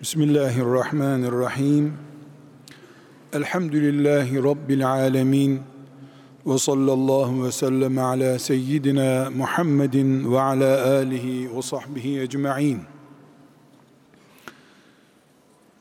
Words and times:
Bismillahirrahmanirrahim. 0.00 1.92
Elhamdülillahi 3.32 4.42
Rabbil 4.42 4.90
alemin. 4.90 5.60
Ve 6.46 6.58
sallallahu 6.58 7.44
ve 7.44 7.52
sellem 7.52 7.98
ala 7.98 8.38
seyyidina 8.38 9.30
Muhammedin 9.30 10.32
ve 10.32 10.40
ala 10.40 10.96
alihi 10.96 11.56
ve 11.56 11.62
sahbihi 11.62 12.20
ecma'in. 12.20 12.80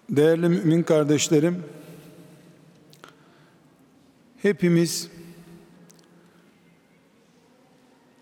Değerli 0.10 0.50
mümin 0.50 0.84
kardeşlerim, 0.84 1.64
hepimiz 4.42 5.10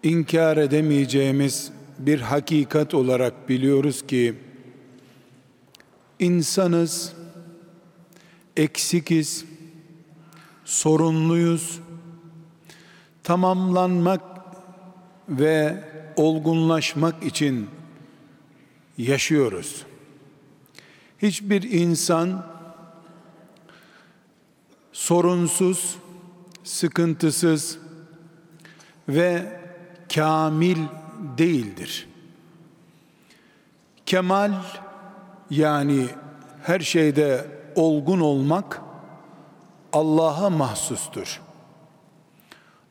inkar 0.03 0.57
edemeyeceğimiz 0.57 1.71
bir 1.99 2.21
hakikat 2.21 2.93
olarak 2.93 3.49
biliyoruz 3.49 4.07
ki 4.07 4.46
insanız, 6.19 7.13
eksikiz, 8.57 9.45
sorunluyuz. 10.65 11.79
Tamamlanmak 13.23 14.21
ve 15.29 15.83
olgunlaşmak 16.15 17.23
için 17.23 17.69
yaşıyoruz. 18.97 19.85
Hiçbir 21.21 21.63
insan 21.63 22.45
sorunsuz, 24.91 25.95
sıkıntısız 26.63 27.77
ve 29.09 29.59
kamil 30.15 30.77
değildir. 31.37 32.07
Kemal 34.05 34.53
yani 35.49 36.07
her 36.63 36.79
şeyde 36.79 37.45
olgun 37.75 38.19
olmak 38.19 38.81
Allah'a 39.93 40.49
mahsustur. 40.49 41.41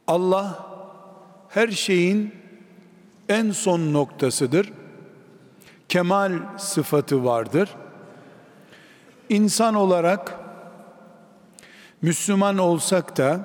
Allah 0.07 0.67
her 1.49 1.69
şeyin 1.69 2.35
en 3.29 3.51
son 3.51 3.93
noktasıdır. 3.93 4.73
Kemal 5.89 6.33
sıfatı 6.59 7.25
vardır. 7.25 7.77
İnsan 9.29 9.75
olarak 9.75 10.39
Müslüman 12.03 12.59
olsak 12.59 13.17
da 13.17 13.41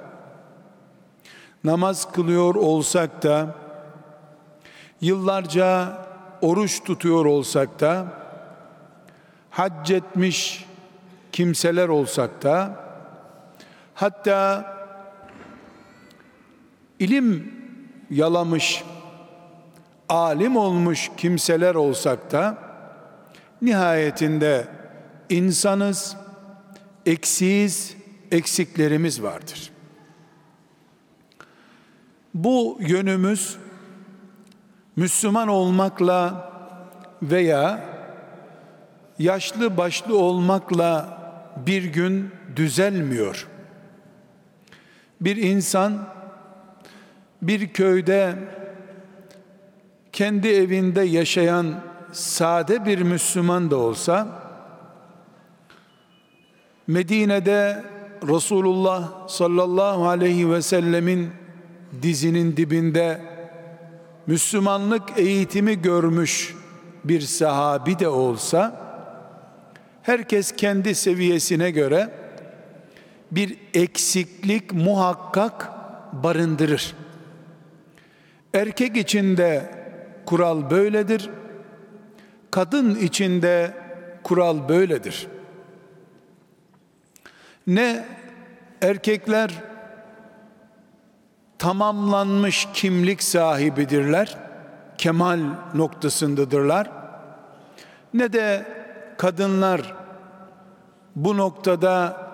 namaz 1.63 2.11
kılıyor 2.11 2.55
olsak 2.55 3.23
da 3.23 3.55
yıllarca 5.01 5.97
oruç 6.41 6.83
tutuyor 6.83 7.25
olsak 7.25 7.79
da 7.79 8.20
hac 9.51 9.91
etmiş 9.91 10.65
kimseler 11.31 11.87
olsak 11.87 12.43
da 12.43 12.79
hatta 13.93 14.65
ilim 16.99 17.53
yalamış 18.09 18.83
alim 20.09 20.57
olmuş 20.57 21.11
kimseler 21.17 21.75
olsak 21.75 22.31
da 22.31 22.57
nihayetinde 23.61 24.67
insanız 25.29 26.15
eksiyiz 27.05 27.95
eksiklerimiz 28.31 29.23
vardır. 29.23 29.71
Bu 32.33 32.77
yönümüz 32.81 33.57
Müslüman 34.95 35.47
olmakla 35.47 36.51
veya 37.21 37.90
yaşlı 39.21 39.77
başlı 39.77 40.17
olmakla 40.17 41.21
bir 41.65 41.83
gün 41.83 42.31
düzelmiyor. 42.55 43.47
Bir 45.21 45.37
insan 45.37 46.07
bir 47.41 47.73
köyde 47.73 48.35
kendi 50.11 50.47
evinde 50.47 51.01
yaşayan 51.01 51.75
sade 52.11 52.85
bir 52.85 53.01
Müslüman 53.01 53.71
da 53.71 53.77
olsa 53.77 54.27
Medine'de 56.87 57.83
Resulullah 58.27 59.27
sallallahu 59.27 60.07
aleyhi 60.07 60.51
ve 60.51 60.61
sellemin 60.61 61.29
dizinin 62.01 62.57
dibinde 62.57 63.21
Müslümanlık 64.27 65.03
eğitimi 65.17 65.81
görmüş 65.81 66.55
bir 67.03 67.21
sahabi 67.21 67.99
de 67.99 68.07
olsa 68.07 68.80
herkes 70.03 70.51
kendi 70.51 70.95
seviyesine 70.95 71.71
göre 71.71 72.09
bir 73.31 73.57
eksiklik 73.73 74.73
muhakkak 74.73 75.71
barındırır. 76.23 76.93
Erkek 78.53 78.97
içinde 78.97 79.71
kural 80.25 80.69
böyledir. 80.69 81.29
Kadın 82.51 82.95
içinde 82.95 83.73
kural 84.23 84.69
böyledir. 84.69 85.27
Ne 87.67 88.05
erkekler 88.81 89.51
tamamlanmış 91.57 92.67
kimlik 92.73 93.23
sahibidirler, 93.23 94.37
kemal 94.97 95.39
noktasındadırlar. 95.73 96.91
Ne 98.13 98.33
de 98.33 98.65
kadınlar 99.21 99.93
bu 101.15 101.37
noktada 101.37 102.27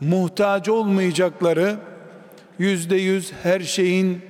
muhtaç 0.00 0.68
olmayacakları 0.68 1.76
yüzde 2.58 2.96
yüz 2.96 3.32
her 3.42 3.60
şeyin 3.60 4.22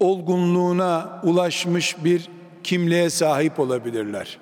olgunluğuna 0.00 1.20
ulaşmış 1.22 2.04
bir 2.04 2.28
kimliğe 2.64 3.10
sahip 3.10 3.60
olabilirler. 3.60 4.38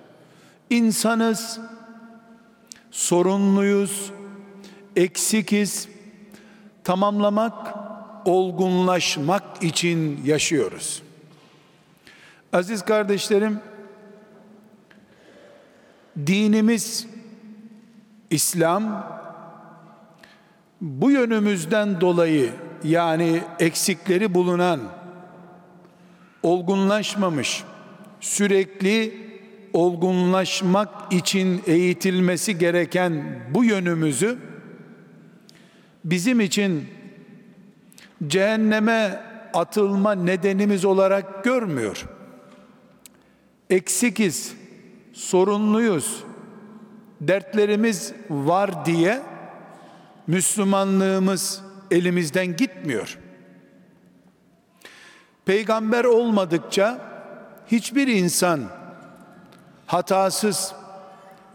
İnsanız, 0.71 1.61
sorunluyuz, 2.91 4.11
eksikiz, 4.97 5.89
tamamlamak, 6.85 7.75
olgunlaşmak 8.25 9.43
için 9.63 10.21
yaşıyoruz. 10.25 11.03
Aziz 12.53 12.83
kardeşlerim, 12.83 13.61
dinimiz 16.27 17.07
İslam 18.31 19.07
bu 20.81 21.11
yönümüzden 21.11 22.01
dolayı 22.01 22.51
yani 22.85 23.43
eksikleri 23.59 24.35
bulunan 24.35 24.81
olgunlaşmamış 26.43 27.65
sürekli 28.21 29.31
olgunlaşmak 29.73 31.13
için 31.13 31.63
eğitilmesi 31.67 32.59
gereken 32.59 33.41
bu 33.55 33.65
yönümüzü 33.65 34.39
bizim 36.05 36.41
için 36.41 36.89
cehenneme 38.27 39.23
atılma 39.55 40.13
nedenimiz 40.13 40.85
olarak 40.85 41.45
görmüyor. 41.45 42.05
Eksikiz, 43.71 44.55
sorunluyuz, 45.21 46.25
dertlerimiz 47.21 48.13
var 48.31 48.85
diye 48.85 49.23
Müslümanlığımız 50.27 51.63
elimizden 51.91 52.57
gitmiyor. 52.57 53.19
Peygamber 55.45 56.05
olmadıkça 56.05 56.99
hiçbir 57.67 58.07
insan 58.07 58.61
hatasız, 59.87 60.75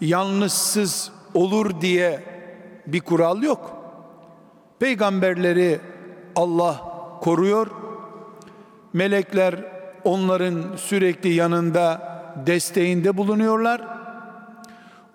yanlışsız 0.02 1.12
olur 1.34 1.81
diye 1.81 2.24
bir 2.88 3.01
kural 3.01 3.44
yok. 3.44 3.78
Peygamberleri 4.80 5.80
Allah 6.36 6.81
koruyor. 7.22 7.68
Melekler 8.94 9.56
onların 10.04 10.75
sürekli 10.75 11.34
yanında 11.34 12.14
desteğinde 12.46 13.18
bulunuyorlar. 13.18 13.82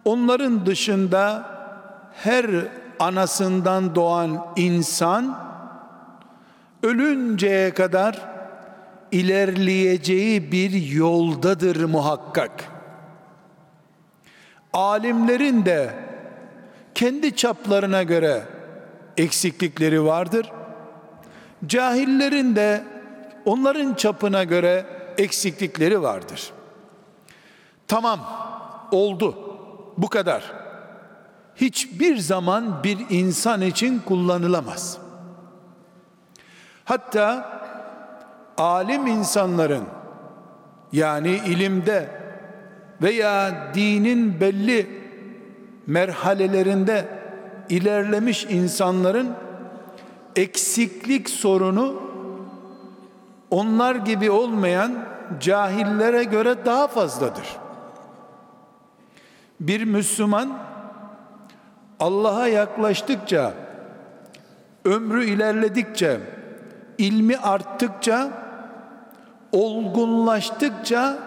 Onların 0.05 0.67
dışında 0.67 1.45
her 2.13 2.47
anasından 2.99 3.95
doğan 3.95 4.47
insan 4.57 5.39
ölünceye 6.83 7.75
kadar 7.75 8.21
ilerleyeceği 9.13 10.53
bir 10.53 10.71
yoldadır 10.93 11.85
muhakkak. 11.85 12.65
Alimlerin 14.73 15.65
de 15.65 15.91
kendi 16.95 17.37
çaplarına 17.37 18.03
göre 18.03 18.43
eksiklikleri 19.17 20.05
vardır. 20.05 20.53
Cahillerin 21.67 22.57
de 22.57 22.85
onların 23.45 23.95
çapına 23.95 24.45
göre 24.45 24.87
eksiklikleri 25.19 26.03
vardır. 26.03 26.53
Tamam 27.91 28.21
oldu. 28.93 29.35
bu 29.99 30.09
kadar. 30.09 30.53
Hiçbir 31.57 32.17
zaman 32.17 32.85
bir 32.85 32.99
insan 33.11 33.61
için 33.61 33.99
kullanılamaz. 33.99 34.99
Hatta 36.85 37.53
alim 38.59 39.07
insanların 39.07 39.85
yani 40.93 41.41
ilimde 41.47 42.09
veya 43.03 43.55
dinin 43.75 44.41
belli 44.41 44.87
merhalelerinde 45.87 47.09
ilerlemiş 47.69 48.45
insanların 48.45 49.29
eksiklik 50.37 51.31
sorunu 51.31 52.03
onlar 53.51 53.95
gibi 53.95 54.31
olmayan 54.31 54.93
cahillere 55.41 56.25
göre 56.25 56.65
daha 56.65 56.89
fazladır. 56.89 57.70
Bir 59.61 59.85
Müslüman 59.85 60.59
Allah'a 62.01 62.49
yaklaştıkça, 62.49 63.55
ömrü 64.85 65.25
ilerledikçe, 65.25 66.21
ilmi 66.99 67.37
arttıkça, 67.37 68.31
olgunlaştıkça 69.53 71.19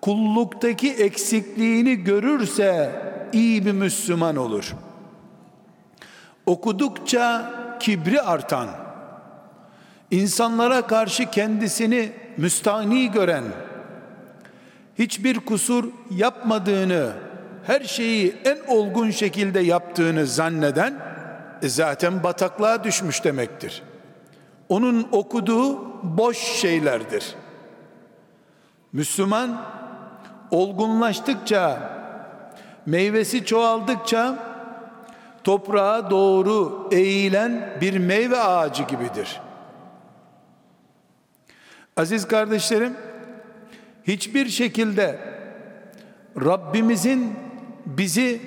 kulluktaki 0.00 0.92
eksikliğini 0.92 1.96
görürse 1.96 2.92
iyi 3.32 3.66
bir 3.66 3.72
Müslüman 3.72 4.36
olur. 4.36 4.74
Okudukça 6.46 7.52
kibri 7.80 8.22
artan, 8.22 8.68
insanlara 10.10 10.86
karşı 10.86 11.30
kendisini 11.30 12.12
müstahni 12.36 13.10
gören, 13.10 13.44
hiçbir 14.98 15.38
kusur 15.38 15.84
yapmadığını, 16.10 17.12
her 17.66 17.80
şeyi 17.80 18.36
en 18.44 18.58
olgun 18.68 19.10
şekilde 19.10 19.60
yaptığını 19.60 20.26
zanneden 20.26 20.94
e 21.62 21.68
zaten 21.68 22.22
bataklığa 22.22 22.84
düşmüş 22.84 23.24
demektir. 23.24 23.82
Onun 24.68 25.08
okuduğu 25.12 25.78
boş 26.02 26.38
şeylerdir. 26.38 27.34
Müslüman 28.92 29.66
olgunlaştıkça, 30.50 31.90
meyvesi 32.86 33.44
çoğaldıkça 33.44 34.50
toprağa 35.44 36.10
doğru 36.10 36.88
eğilen 36.90 37.78
bir 37.80 37.98
meyve 37.98 38.40
ağacı 38.40 38.82
gibidir. 38.82 39.40
Aziz 41.96 42.28
kardeşlerim, 42.28 42.96
hiçbir 44.04 44.48
şekilde 44.48 45.18
Rabbimizin 46.44 47.34
bizi 47.86 48.40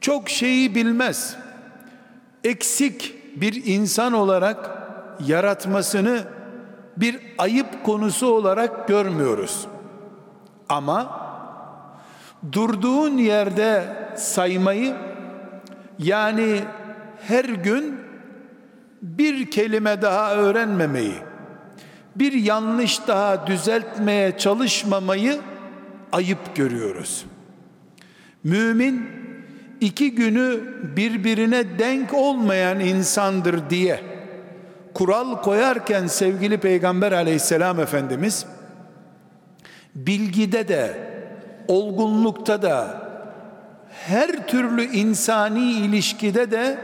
çok 0.00 0.28
şeyi 0.28 0.74
bilmez, 0.74 1.36
eksik 2.44 3.14
bir 3.40 3.66
insan 3.66 4.12
olarak 4.12 4.70
yaratmasını 5.26 6.24
bir 6.96 7.18
ayıp 7.38 7.84
konusu 7.84 8.26
olarak 8.26 8.88
görmüyoruz. 8.88 9.66
Ama 10.68 11.22
durduğun 12.52 13.16
yerde 13.18 13.84
saymayı 14.16 14.96
yani 15.98 16.60
her 17.28 17.44
gün 17.44 18.00
bir 19.02 19.50
kelime 19.50 20.02
daha 20.02 20.34
öğrenmemeyi, 20.34 21.14
bir 22.16 22.32
yanlış 22.32 23.08
daha 23.08 23.46
düzeltmeye 23.46 24.38
çalışmamayı 24.38 25.40
ayıp 26.12 26.56
görüyoruz. 26.56 27.24
Mümin 28.44 29.06
iki 29.80 30.14
günü 30.14 30.60
birbirine 30.96 31.78
denk 31.78 32.14
olmayan 32.14 32.80
insandır 32.80 33.70
diye 33.70 34.00
kural 34.94 35.42
koyarken 35.42 36.06
sevgili 36.06 36.58
Peygamber 36.58 37.12
aleyhisselam 37.12 37.80
Efendimiz 37.80 38.46
bilgide 39.94 40.68
de 40.68 41.12
olgunlukta 41.68 42.62
da 42.62 43.02
her 44.06 44.46
türlü 44.46 44.84
insani 44.84 45.72
ilişkide 45.72 46.50
de 46.50 46.78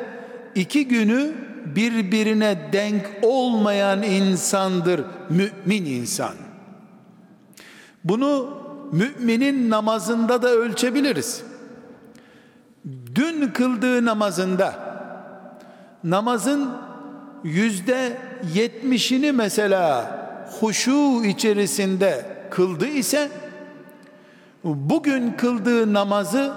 iki 0.55 0.89
günü 0.89 1.33
birbirine 1.79 2.59
denk 2.73 3.03
olmayan 3.23 4.03
insandır 4.03 5.05
mümin 5.31 5.85
insan. 5.85 6.35
Bunu 8.05 8.59
müminin 8.93 9.71
namazında 9.71 10.43
da 10.43 10.49
ölçebiliriz. 10.49 11.43
Dün 13.15 13.49
kıldığı 13.49 14.05
namazında 14.05 14.75
namazın 16.05 16.71
yüzde 17.45 18.19
yetmişini 18.55 19.33
mesela 19.33 20.11
huşu 20.61 21.25
içerisinde 21.25 22.27
kıldı 22.51 22.87
ise 22.87 23.29
bugün 24.65 25.33
kıldığı 25.33 25.93
namazı 25.93 26.53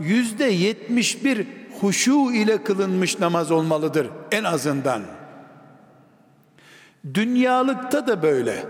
yüzde 0.00 0.44
yetmiş 0.44 1.24
bir 1.24 1.46
huşu 1.82 2.32
ile 2.32 2.64
kılınmış 2.64 3.18
namaz 3.18 3.50
olmalıdır 3.50 4.06
en 4.30 4.44
azından. 4.44 5.02
Dünyalıkta 7.14 8.06
da 8.06 8.22
böyle. 8.22 8.64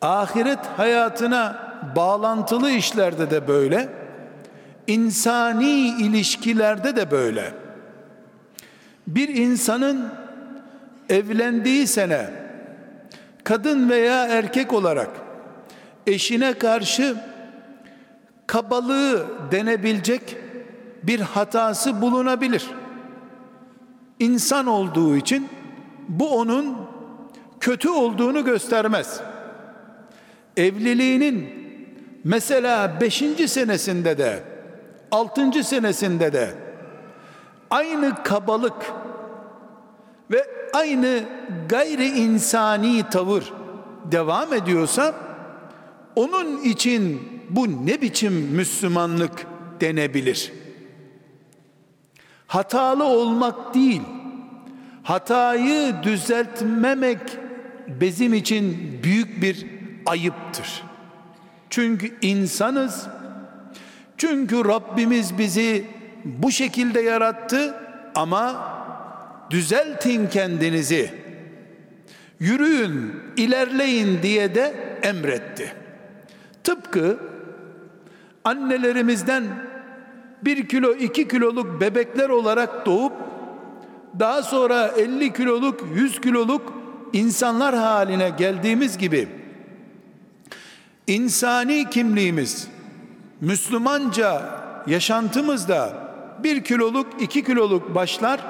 Ahiret 0.00 0.66
hayatına 0.76 1.68
bağlantılı 1.96 2.70
işlerde 2.70 3.30
de 3.30 3.48
böyle. 3.48 3.88
İnsani 4.86 5.88
ilişkilerde 5.88 6.96
de 6.96 7.10
böyle. 7.10 7.52
Bir 9.06 9.28
insanın 9.28 10.12
evlendiği 11.08 11.86
sene 11.86 12.30
kadın 13.44 13.90
veya 13.90 14.26
erkek 14.26 14.72
olarak 14.72 15.10
eşine 16.06 16.58
karşı 16.58 17.16
kabalığı 18.46 19.26
denebilecek 19.52 20.36
bir 21.02 21.20
hatası 21.20 22.02
bulunabilir. 22.02 22.70
İnsan 24.18 24.66
olduğu 24.66 25.16
için 25.16 25.48
bu 26.08 26.38
onun 26.38 26.76
kötü 27.60 27.88
olduğunu 27.88 28.44
göstermez. 28.44 29.20
Evliliğinin 30.56 31.50
mesela 32.24 33.00
beşinci 33.00 33.48
senesinde 33.48 34.18
de 34.18 34.42
altıncı 35.10 35.64
senesinde 35.64 36.32
de 36.32 36.54
aynı 37.70 38.22
kabalık 38.22 38.92
ve 40.30 40.46
aynı 40.72 41.20
gayri 41.68 42.08
insani 42.08 43.02
tavır 43.10 43.52
devam 44.12 44.52
ediyorsa 44.52 45.14
onun 46.16 46.62
için 46.62 47.22
bu 47.50 47.86
ne 47.86 48.00
biçim 48.00 48.32
Müslümanlık 48.32 49.46
denebilir. 49.80 50.52
Hatalı 52.48 53.04
olmak 53.04 53.74
değil, 53.74 54.02
hatayı 55.02 55.94
düzeltmemek 56.02 57.18
bizim 57.86 58.34
için 58.34 58.98
büyük 59.02 59.42
bir 59.42 59.66
ayıptır. 60.06 60.82
Çünkü 61.70 62.14
insanız. 62.22 63.06
Çünkü 64.16 64.64
Rabbimiz 64.64 65.38
bizi 65.38 65.84
bu 66.24 66.50
şekilde 66.50 67.00
yarattı 67.00 67.74
ama 68.14 68.68
düzeltin 69.50 70.28
kendinizi. 70.28 71.14
Yürüyün, 72.40 73.22
ilerleyin 73.36 74.22
diye 74.22 74.54
de 74.54 74.98
emretti. 75.02 75.72
Tıpkı 76.64 77.18
annelerimizden 78.44 79.44
bir 80.42 80.68
kilo 80.68 80.92
iki 80.92 81.28
kiloluk 81.28 81.80
bebekler 81.80 82.28
olarak 82.28 82.86
doğup 82.86 83.12
daha 84.18 84.42
sonra 84.42 84.86
50 84.88 85.32
kiloluk 85.32 85.80
100 85.94 86.20
kiloluk 86.20 86.72
insanlar 87.12 87.74
haline 87.74 88.30
geldiğimiz 88.30 88.98
gibi 88.98 89.28
insani 91.06 91.90
kimliğimiz 91.90 92.68
Müslümanca 93.40 94.42
yaşantımızda 94.86 95.92
bir 96.44 96.64
kiloluk 96.64 97.06
iki 97.20 97.44
kiloluk 97.44 97.94
başlar 97.94 98.40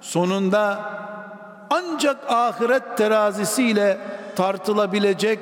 sonunda 0.00 0.90
ancak 1.70 2.30
ahiret 2.30 2.96
terazisiyle 2.96 3.98
tartılabilecek 4.36 5.38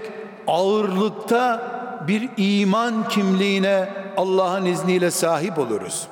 ağırlıkta 0.46 1.77
bir 2.06 2.28
iman 2.36 3.08
kimliğine 3.08 3.88
Allah'ın 4.16 4.64
izniyle 4.64 5.10
sahip 5.10 5.58
oluruz. 5.58 6.08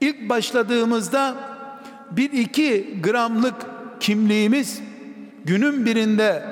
İlk 0.00 0.28
başladığımızda 0.28 1.34
bir 2.10 2.32
iki 2.32 3.00
gramlık 3.02 3.54
kimliğimiz 4.00 4.80
günün 5.44 5.86
birinde 5.86 6.42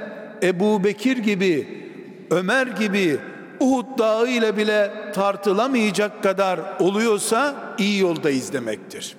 Ebu 0.43 0.85
Bekir 0.85 1.17
gibi, 1.17 1.87
Ömer 2.31 2.67
gibi, 2.67 3.19
Uhud 3.61 3.99
dağı 3.99 4.29
ile 4.29 4.57
bile 4.57 5.13
tartılamayacak 5.15 6.23
kadar 6.23 6.61
oluyorsa 6.81 7.55
iyi 7.79 8.01
yoldayız 8.01 8.53
demektir. 8.53 9.17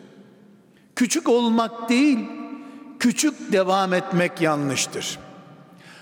Küçük 0.96 1.30
olmak 1.30 1.90
değil, 1.90 2.20
küçük 3.00 3.52
devam 3.52 3.94
etmek 3.94 4.42
yanlıştır. 4.42 5.20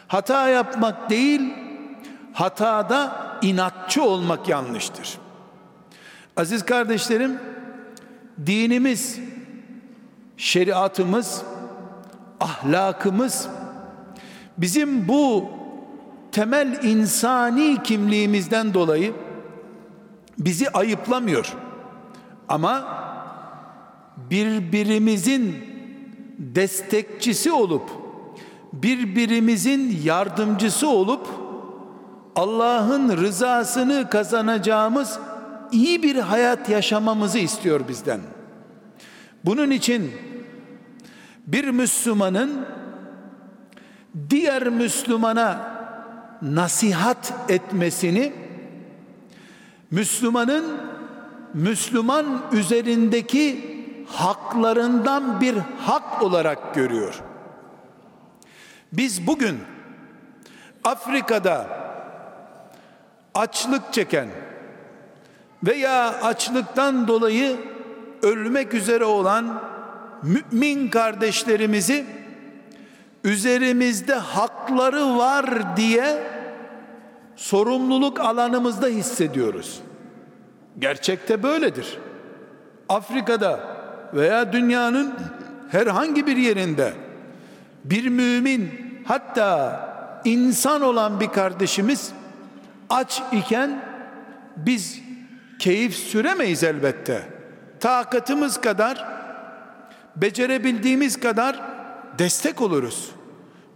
Hata 0.07 0.49
yapmak 0.49 1.09
değil, 1.09 1.41
hatada 2.35 3.25
inatçı 3.41 4.03
olmak 4.03 4.49
yanlıştır. 4.49 5.17
Aziz 6.37 6.65
kardeşlerim, 6.65 7.39
dinimiz, 8.45 9.19
şeriatımız, 10.37 11.43
ahlakımız 12.39 13.47
bizim 14.57 15.07
bu 15.07 15.49
temel 16.31 16.83
insani 16.83 17.83
kimliğimizden 17.83 18.73
dolayı 18.73 19.13
bizi 20.39 20.69
ayıplamıyor. 20.69 21.53
Ama 22.47 22.87
birbirimizin 24.17 25.55
destekçisi 26.37 27.51
olup 27.51 27.89
birbirimizin 28.73 30.01
yardımcısı 30.03 30.89
olup 30.89 31.44
Allah'ın 32.35 33.17
rızasını 33.17 34.09
kazanacağımız 34.09 35.19
iyi 35.71 36.03
bir 36.03 36.15
hayat 36.15 36.69
yaşamamızı 36.69 37.39
istiyor 37.39 37.87
bizden. 37.87 38.19
Bunun 39.45 39.71
için 39.71 40.11
bir 41.47 41.69
Müslümanın 41.69 42.65
diğer 44.29 44.69
Müslümana 44.69 45.75
nasihat 46.41 47.33
etmesini 47.49 48.33
Müslümanın 49.91 50.65
Müslüman 51.53 52.41
üzerindeki 52.51 53.75
haklarından 54.07 55.41
bir 55.41 55.55
hak 55.79 56.23
olarak 56.23 56.75
görüyor. 56.75 57.21
Biz 58.93 59.27
bugün 59.27 59.59
Afrika'da 60.83 61.84
açlık 63.35 63.93
çeken 63.93 64.27
veya 65.63 66.21
açlıktan 66.21 67.07
dolayı 67.07 67.57
ölmek 68.21 68.73
üzere 68.73 69.05
olan 69.05 69.61
mümin 70.23 70.87
kardeşlerimizi 70.89 72.05
üzerimizde 73.23 74.13
hakları 74.13 75.17
var 75.17 75.77
diye 75.77 76.23
sorumluluk 77.35 78.19
alanımızda 78.19 78.87
hissediyoruz. 78.87 79.81
Gerçekte 80.79 81.43
böyledir. 81.43 81.97
Afrika'da 82.89 83.59
veya 84.13 84.53
dünyanın 84.53 85.13
herhangi 85.71 86.27
bir 86.27 86.37
yerinde 86.37 86.93
bir 87.83 88.09
mümin 88.09 88.71
hatta 89.05 89.79
insan 90.25 90.81
olan 90.81 91.19
bir 91.19 91.27
kardeşimiz 91.27 92.11
aç 92.89 93.21
iken 93.31 93.85
biz 94.57 95.01
keyif 95.59 95.95
süremeyiz 95.95 96.63
elbette. 96.63 97.21
Takatımız 97.79 98.61
kadar 98.61 99.05
becerebildiğimiz 100.15 101.19
kadar 101.19 101.61
destek 102.19 102.61
oluruz. 102.61 103.11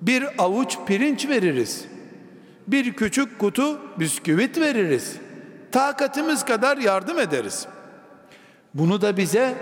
Bir 0.02 0.26
avuç 0.38 0.78
pirinç 0.88 1.30
veririz. 1.30 1.86
Bir 2.68 2.94
küçük 2.94 3.40
kutu 3.40 3.80
bisküvit 4.00 4.58
veririz. 4.58 5.16
Takatımız 5.72 6.46
kadar 6.46 6.78
yardım 6.78 7.20
ederiz. 7.20 7.68
Bunu 8.74 9.02
da 9.02 9.18
bize 9.18 9.56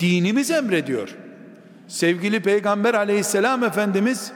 dinimiz 0.00 0.50
emrediyor. 0.50 1.08
Sevgili 1.88 2.42
Peygamber 2.42 2.94
aleyhisselam 2.94 3.64
Efendimiz 3.64 4.32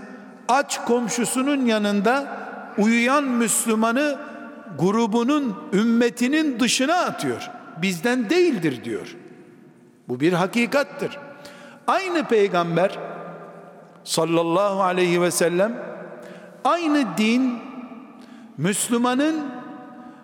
aç 0.49 0.85
komşusunun 0.85 1.67
yanında 1.67 2.46
uyuyan 2.79 3.25
Müslümanı 3.25 4.19
grubunun 4.79 5.57
ümmetinin 5.73 6.61
dışına 6.61 6.95
atıyor. 6.95 7.51
Bizden 7.83 8.31
değildir 8.31 8.85
diyor. 8.85 9.17
Bu 10.09 10.21
bir 10.21 10.33
hakikattır. 10.33 11.19
Aynı 11.87 12.25
peygamber 12.25 12.99
sallallahu 14.05 14.83
aleyhi 14.83 15.23
ve 15.23 15.31
sellem 15.31 15.83
aynı 16.65 17.07
din 17.19 17.59
Müslümanın 18.59 19.37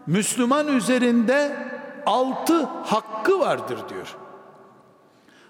Müslüman 0.06 0.68
üzerinde 0.68 1.56
altı 2.06 2.64
hakkı 2.64 3.40
vardır 3.40 3.78
diyor. 3.88 4.16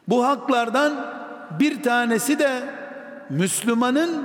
Bu 0.09 0.27
haklardan 0.27 0.93
bir 1.61 1.83
tanesi 1.83 2.39
de 2.39 2.63
Müslümanın 3.31 4.25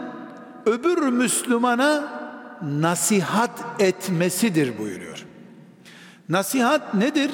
öbür 0.65 0.97
Müslümana 0.97 2.16
nasihat 2.61 3.51
etmesidir 3.79 4.77
buyuruyor. 4.77 5.25
Nasihat 6.29 6.93
nedir? 6.93 7.31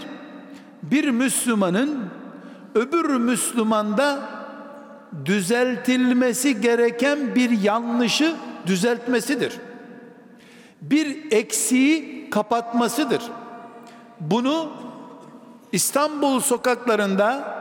Bir 0.84 1.10
Müslümanın 1.10 2.10
öbür 2.76 3.06
Müslümanda 3.06 4.20
düzeltilmesi 5.26 6.62
gereken 6.62 7.36
bir 7.36 7.50
yanlışı 7.50 8.36
düzeltmesidir. 8.68 9.54
Bir 10.82 11.32
eksiği 11.32 12.30
kapatmasıdır. 12.30 13.22
Bunu 14.20 14.72
İstanbul 15.72 16.40
sokaklarında 16.40 17.54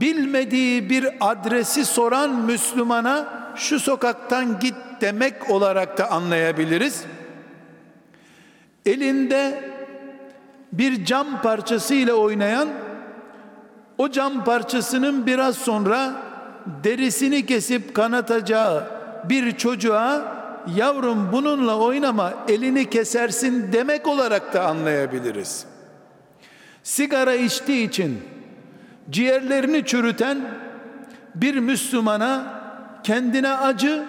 bilmediği 0.00 0.90
bir 0.90 1.08
adresi 1.20 1.84
soran 1.84 2.30
Müslümana 2.30 3.39
şu 3.56 3.80
sokaktan 3.80 4.60
git 4.60 4.74
demek 5.00 5.50
olarak 5.50 5.98
da 5.98 6.10
anlayabiliriz. 6.10 7.04
Elinde 8.86 9.70
bir 10.72 11.04
cam 11.04 11.42
parçası 11.42 11.94
ile 11.94 12.12
oynayan 12.12 12.68
o 13.98 14.10
cam 14.10 14.44
parçasının 14.44 15.26
biraz 15.26 15.56
sonra 15.56 16.12
derisini 16.84 17.46
kesip 17.46 17.94
kanatacağı 17.94 18.84
bir 19.24 19.56
çocuğa 19.56 20.40
yavrum 20.76 21.32
bununla 21.32 21.78
oynama 21.78 22.34
elini 22.48 22.90
kesersin 22.90 23.72
demek 23.72 24.06
olarak 24.06 24.54
da 24.54 24.66
anlayabiliriz. 24.66 25.66
Sigara 26.82 27.34
içtiği 27.34 27.88
için 27.88 28.22
ciğerlerini 29.10 29.84
çürüten 29.84 30.38
bir 31.34 31.58
Müslümana 31.58 32.59
kendine 33.04 33.50
acı 33.50 34.04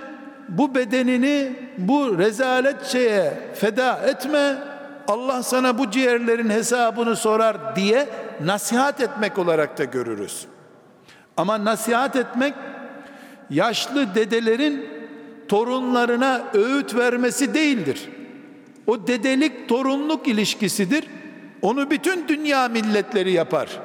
bu 0.49 0.75
bedenini 0.75 1.55
bu 1.77 2.17
rezalet 2.17 2.85
şeye 2.85 3.33
feda 3.53 3.99
etme 4.07 4.57
Allah 5.07 5.43
sana 5.43 5.77
bu 5.77 5.91
ciğerlerin 5.91 6.49
hesabını 6.49 7.15
sorar 7.15 7.75
diye 7.75 8.09
nasihat 8.43 9.01
etmek 9.01 9.37
olarak 9.37 9.77
da 9.77 9.83
görürüz. 9.83 10.45
Ama 11.37 11.65
nasihat 11.65 12.15
etmek 12.15 12.53
yaşlı 13.49 14.15
dedelerin 14.15 14.89
torunlarına 15.47 16.41
öğüt 16.53 16.95
vermesi 16.95 17.53
değildir. 17.53 18.09
O 18.87 19.07
dedelik 19.07 19.69
torunluk 19.69 20.27
ilişkisidir. 20.27 21.07
Onu 21.61 21.91
bütün 21.91 22.27
dünya 22.27 22.67
milletleri 22.67 23.31
yapar. 23.31 23.79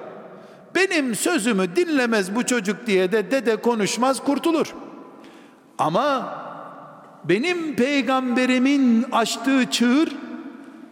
Benim 0.75 1.15
sözümü 1.15 1.77
dinlemez 1.77 2.35
bu 2.35 2.47
çocuk 2.47 2.87
diye 2.87 3.13
de 3.13 3.31
dede 3.31 3.57
konuşmaz 3.57 4.25
kurtulur. 4.25 4.75
Ama 5.79 6.35
benim 7.25 7.77
peygamberimin 7.77 9.07
açtığı 9.13 9.71
çığır 9.71 10.13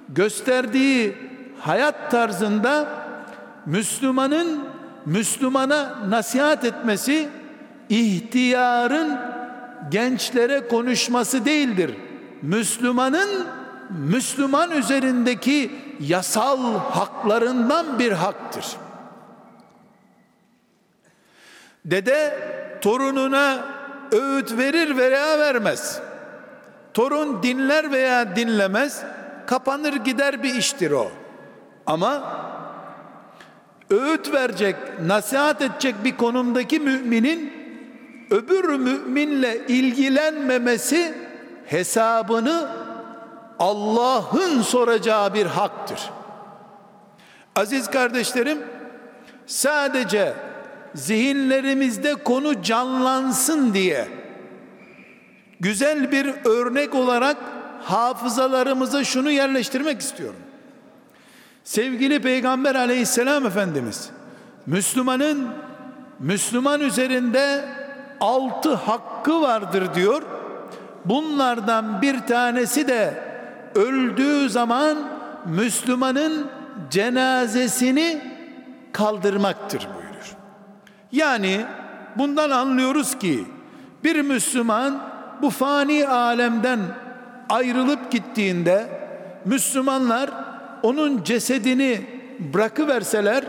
gösterdiği 0.09 1.17
hayat 1.61 2.11
tarzında 2.11 2.89
Müslümanın 3.67 4.65
Müslümana 5.07 6.11
nasihat 6.11 6.65
etmesi 6.65 7.29
ihtiyarın 7.89 9.19
gençlere 9.91 10.69
konuşması 10.69 11.45
değildir. 11.45 11.95
Müslümanın 12.43 13.47
Müslüman 13.91 14.71
üzerindeki 14.71 15.71
yasal 16.01 16.79
haklarından 16.79 17.99
bir 17.99 18.13
haktır. 18.13 18.65
Dede 21.85 22.39
torununa 22.81 23.74
öğüt 24.13 24.59
verir 24.59 24.97
veya 24.97 25.39
vermez. 25.39 26.01
Torun 26.95 27.43
dinler 27.43 27.93
veya 27.93 28.37
dinlemez. 28.37 29.03
Kapanır 29.47 29.93
gider 29.93 30.43
bir 30.43 30.55
iştir 30.55 30.91
o. 30.91 31.11
Ama 31.87 32.23
öğüt 33.91 34.33
verecek, 34.33 34.77
nasihat 35.07 35.63
edecek 35.63 35.95
bir 36.05 36.17
konumdaki 36.17 36.81
müminin 36.81 37.53
öbür 38.31 38.65
müminle 38.65 39.67
ilgilenmemesi 39.67 41.15
hesabını 41.67 42.69
Allah'ın 43.59 44.63
soracağı 44.63 45.35
bir 45.35 45.47
haktır. 45.47 46.11
Aziz 47.57 47.91
kardeşlerim, 47.91 48.59
sadece 49.47 50.35
zihinlerimizde 50.95 52.15
konu 52.15 52.63
canlansın 52.63 53.75
diye 53.75 54.09
güzel 55.61 56.13
bir 56.13 56.35
örnek 56.45 56.95
olarak 56.95 57.37
hafızalarımıza 57.83 59.05
şunu 59.05 59.31
yerleştirmek 59.31 60.01
istiyorum. 60.01 60.41
Sevgili 61.65 62.23
Peygamber 62.23 62.75
aleyhisselam 62.75 63.47
Efendimiz 63.47 64.11
Müslümanın 64.67 65.49
Müslüman 66.19 66.81
üzerinde 66.81 67.65
altı 68.21 68.75
hakkı 68.75 69.41
vardır 69.41 69.95
diyor. 69.95 70.23
Bunlardan 71.05 72.03
bir 72.03 72.19
tanesi 72.19 72.89
de 72.89 73.23
öldüğü 73.75 74.51
zaman 74.51 74.99
Müslümanın 75.47 76.47
cenazesini 76.91 78.23
kaldırmaktır 78.93 79.89
buyurur. 79.95 80.04
Yani 81.15 81.61
bundan 82.17 82.51
anlıyoruz 82.51 83.19
ki 83.19 83.45
bir 84.05 84.21
Müslüman 84.23 85.03
bu 85.43 85.51
fani 85.51 86.09
alemden 86.09 86.81
ayrılıp 87.49 88.11
gittiğinde 88.11 88.87
Müslümanlar 89.45 90.31
onun 90.83 91.23
cesedini 91.23 92.01
bırakıverseler 92.55 93.45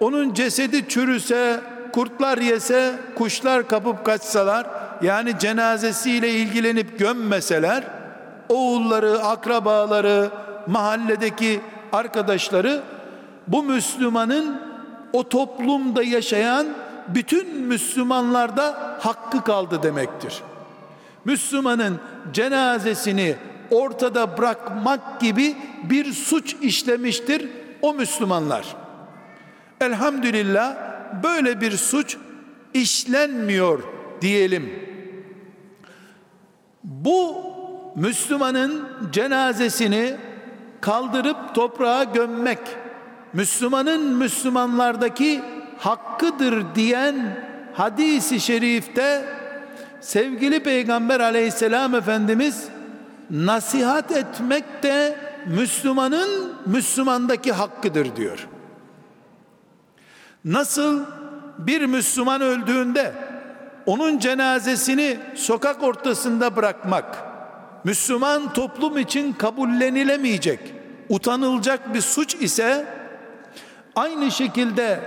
onun 0.00 0.34
cesedi 0.34 0.88
çürüse 0.88 1.60
kurtlar 1.92 2.38
yese 2.38 2.92
kuşlar 3.14 3.68
kapıp 3.68 4.04
kaçsalar 4.04 4.66
yani 5.02 5.38
cenazesiyle 5.38 6.30
ilgilenip 6.30 6.98
gömmeseler 6.98 7.84
oğulları 8.48 9.22
akrabaları 9.22 10.30
mahalledeki 10.66 11.60
arkadaşları 11.92 12.80
bu 13.48 13.62
Müslümanın 13.62 14.60
o 15.12 15.28
toplumda 15.28 16.02
yaşayan 16.02 16.66
bütün 17.08 17.60
Müslümanlarda 17.60 18.98
hakkı 19.00 19.44
kaldı 19.44 19.82
demektir. 19.82 20.42
Müslümanın 21.24 22.00
cenazesini 22.32 23.36
ortada 23.70 24.38
bırakmak 24.38 25.20
gibi 25.20 25.56
bir 25.84 26.12
suç 26.12 26.56
işlemiştir 26.62 27.48
o 27.82 27.94
Müslümanlar. 27.94 28.76
Elhamdülillah 29.80 30.76
böyle 31.22 31.60
bir 31.60 31.72
suç 31.72 32.16
işlenmiyor 32.74 33.82
diyelim. 34.20 34.72
Bu 36.84 37.44
Müslümanın 37.96 38.88
cenazesini 39.12 40.16
kaldırıp 40.80 41.54
toprağa 41.54 42.04
gömmek 42.04 42.58
Müslümanın 43.32 44.16
Müslümanlardaki 44.16 45.42
hakkıdır 45.78 46.74
diyen 46.74 47.38
hadisi 47.74 48.40
şerifte 48.40 49.24
sevgili 50.00 50.62
Peygamber 50.62 51.20
aleyhisselam 51.20 51.94
Efendimiz 51.94 52.68
nasihat 53.30 54.10
etmek 54.12 54.82
de 54.82 55.16
Müslümanın 55.46 56.54
Müslümandaki 56.66 57.52
hakkıdır 57.52 58.16
diyor. 58.16 58.48
Nasıl 60.44 61.04
bir 61.58 61.86
Müslüman 61.86 62.40
öldüğünde 62.40 63.12
onun 63.86 64.18
cenazesini 64.18 65.18
sokak 65.34 65.82
ortasında 65.82 66.56
bırakmak 66.56 67.34
Müslüman 67.84 68.52
toplum 68.52 68.98
için 68.98 69.32
kabullenilemeyecek, 69.32 70.60
utanılacak 71.08 71.94
bir 71.94 72.00
suç 72.00 72.34
ise 72.34 72.86
aynı 73.96 74.30
şekilde 74.30 75.00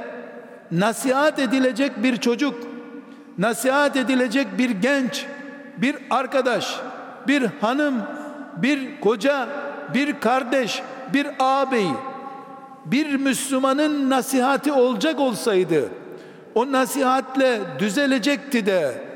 nasihat 0.72 1.40
edilecek 1.40 2.04
bir 2.04 2.18
çocuk, 2.18 2.56
nasihat 3.38 3.96
edilecek 3.96 4.48
bir 4.58 4.70
genç, 4.70 5.26
bir 5.78 5.96
arkadaş, 6.10 6.80
bir 7.28 7.50
hanım, 7.62 7.96
bir 8.58 9.02
koca, 9.02 9.48
bir 9.94 10.20
kardeş, 10.20 10.82
bir 11.14 11.28
ağabey 11.40 11.88
bir 12.92 13.16
Müslümanın 13.16 14.10
nasihati 14.10 14.72
olacak 14.72 15.20
olsaydı 15.20 15.90
o 16.56 16.72
nasihatle 16.72 17.62
düzelecekti 17.80 18.66
de 18.66 19.08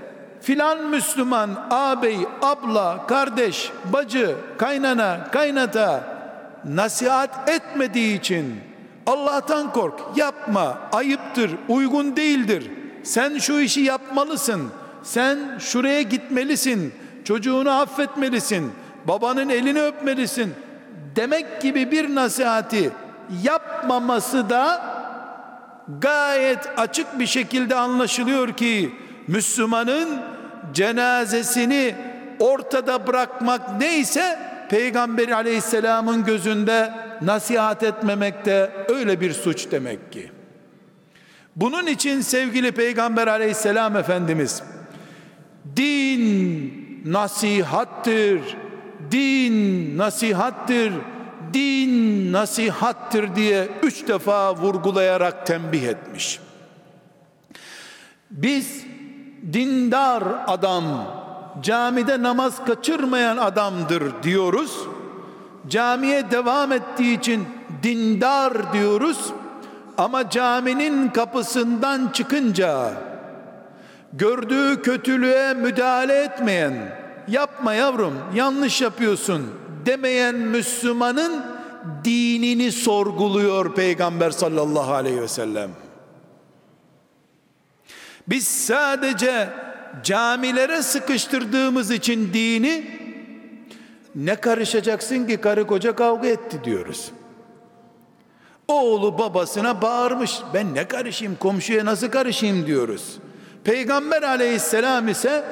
filan 0.42 0.90
Müslüman 0.90 1.50
ağabey, 1.70 2.18
abla, 2.42 3.08
kardeş, 3.08 3.72
bacı, 3.94 4.36
kaynana, 4.58 5.28
kaynata 5.32 6.04
nasihat 6.66 7.50
etmediği 7.50 8.20
için 8.20 8.56
Allah'tan 9.12 9.74
kork, 9.74 10.00
yapma, 10.15 10.78
ayıptır, 10.91 11.52
uygun 11.69 12.15
değildir. 12.15 12.71
Sen 13.04 13.38
şu 13.38 13.60
işi 13.60 13.82
yapmalısın. 13.82 14.69
Sen 15.04 15.39
şuraya 15.60 16.02
gitmelisin. 16.02 16.93
Çocuğunu 17.24 17.69
affetmelisin. 17.69 18.71
Babanın 19.08 19.50
elini 19.50 19.82
öpmelisin. 19.82 20.54
Demek 21.15 21.62
gibi 21.62 21.91
bir 21.91 22.15
nasihati 22.15 22.91
yapmaması 23.43 24.50
da 24.50 24.82
gayet 26.00 26.69
açık 26.78 27.19
bir 27.19 27.28
şekilde 27.28 27.76
anlaşılıyor 27.76 28.54
ki 28.54 28.95
Müslümanın 29.28 30.21
cenazesini 30.74 31.95
ortada 32.39 33.08
bırakmak 33.08 33.80
neyse 33.80 34.51
Peygamber 34.72 35.30
aleyhisselamın 35.30 36.24
gözünde 36.26 36.94
nasihat 37.22 37.84
etmemek 37.84 38.46
de 38.46 38.72
öyle 38.90 39.22
bir 39.22 39.34
suç 39.34 39.72
demek 39.72 40.12
ki. 40.12 40.32
Bunun 41.56 41.88
için 41.88 42.22
sevgili 42.22 42.72
Peygamber 42.72 43.28
aleyhisselam 43.28 43.98
Efendimiz 43.98 44.64
din 45.76 47.04
nasihattır, 47.06 48.42
din 49.12 49.98
nasihattır 49.98 50.94
din 51.54 52.34
nasihattır 52.34 53.36
diye 53.36 53.70
üç 53.84 54.08
defa 54.08 54.56
vurgulayarak 54.56 55.48
tembih 55.48 55.84
etmiş. 55.84 56.40
Biz 58.32 58.84
dindar 59.54 60.24
adam, 60.48 61.21
camide 61.62 62.22
namaz 62.22 62.66
kaçırmayan 62.66 63.38
adamdır 63.38 64.24
diyoruz. 64.24 64.78
Camiye 65.68 66.32
devam 66.32 66.72
ettiği 66.72 67.20
için 67.20 67.48
dindar 67.84 68.74
diyoruz. 68.74 69.34
Ama 69.98 70.30
caminin 70.30 71.10
kapısından 71.10 72.10
çıkınca 72.14 72.92
gördüğü 74.14 74.82
kötülüğe 74.82 75.54
müdahale 75.54 76.24
etmeyen, 76.24 76.74
yapma 77.28 77.74
yavrum 77.74 78.14
yanlış 78.36 78.82
yapıyorsun 78.82 79.50
demeyen 79.86 80.36
Müslümanın 80.36 81.46
dinini 82.04 82.72
sorguluyor 82.72 83.76
Peygamber 83.76 84.32
sallallahu 84.32 84.94
aleyhi 84.94 85.22
ve 85.22 85.28
sellem. 85.28 85.72
Biz 88.28 88.48
sadece 88.48 89.50
camilere 90.04 90.82
sıkıştırdığımız 90.82 91.91
için 91.91 92.34
dini 92.34 92.86
ne 94.15 94.36
karışacaksın 94.36 95.27
ki 95.27 95.38
karı 95.38 95.67
koca 95.67 95.95
kavga 95.95 96.27
etti 96.27 96.63
diyoruz. 96.63 97.12
Oğlu 98.67 99.17
babasına 99.19 99.82
bağırmış. 99.82 100.39
Ben 100.54 100.75
ne 100.75 100.88
karışayım 100.88 101.36
komşuya 101.36 101.86
nasıl 101.86 102.08
karışayım 102.08 102.67
diyoruz. 102.67 103.17
Peygamber 103.63 104.21
aleyhisselam 104.21 105.08
ise 105.08 105.45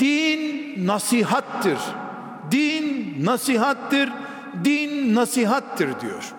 din 0.00 0.86
nasihattır 0.86 1.78
din 2.50 3.16
nasihattır, 3.24 4.12
din 4.64 5.14
nasihattır 5.14 6.00
diyor. 6.00 6.32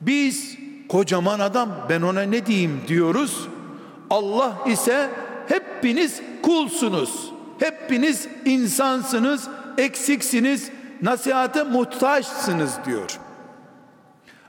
Biz 0.00 0.58
kocaman 0.88 1.40
adam 1.40 1.68
ben 1.88 2.02
ona 2.02 2.22
ne 2.22 2.46
diyeyim 2.46 2.80
diyoruz. 2.88 3.48
Allah 4.10 4.52
ise 4.66 5.10
hepiniz 5.50 6.22
kulsunuz. 6.42 7.32
Hepiniz 7.58 8.28
insansınız, 8.44 9.48
eksiksiniz, 9.78 10.70
nasihate 11.02 11.62
muhtaçsınız 11.62 12.72
diyor. 12.86 13.18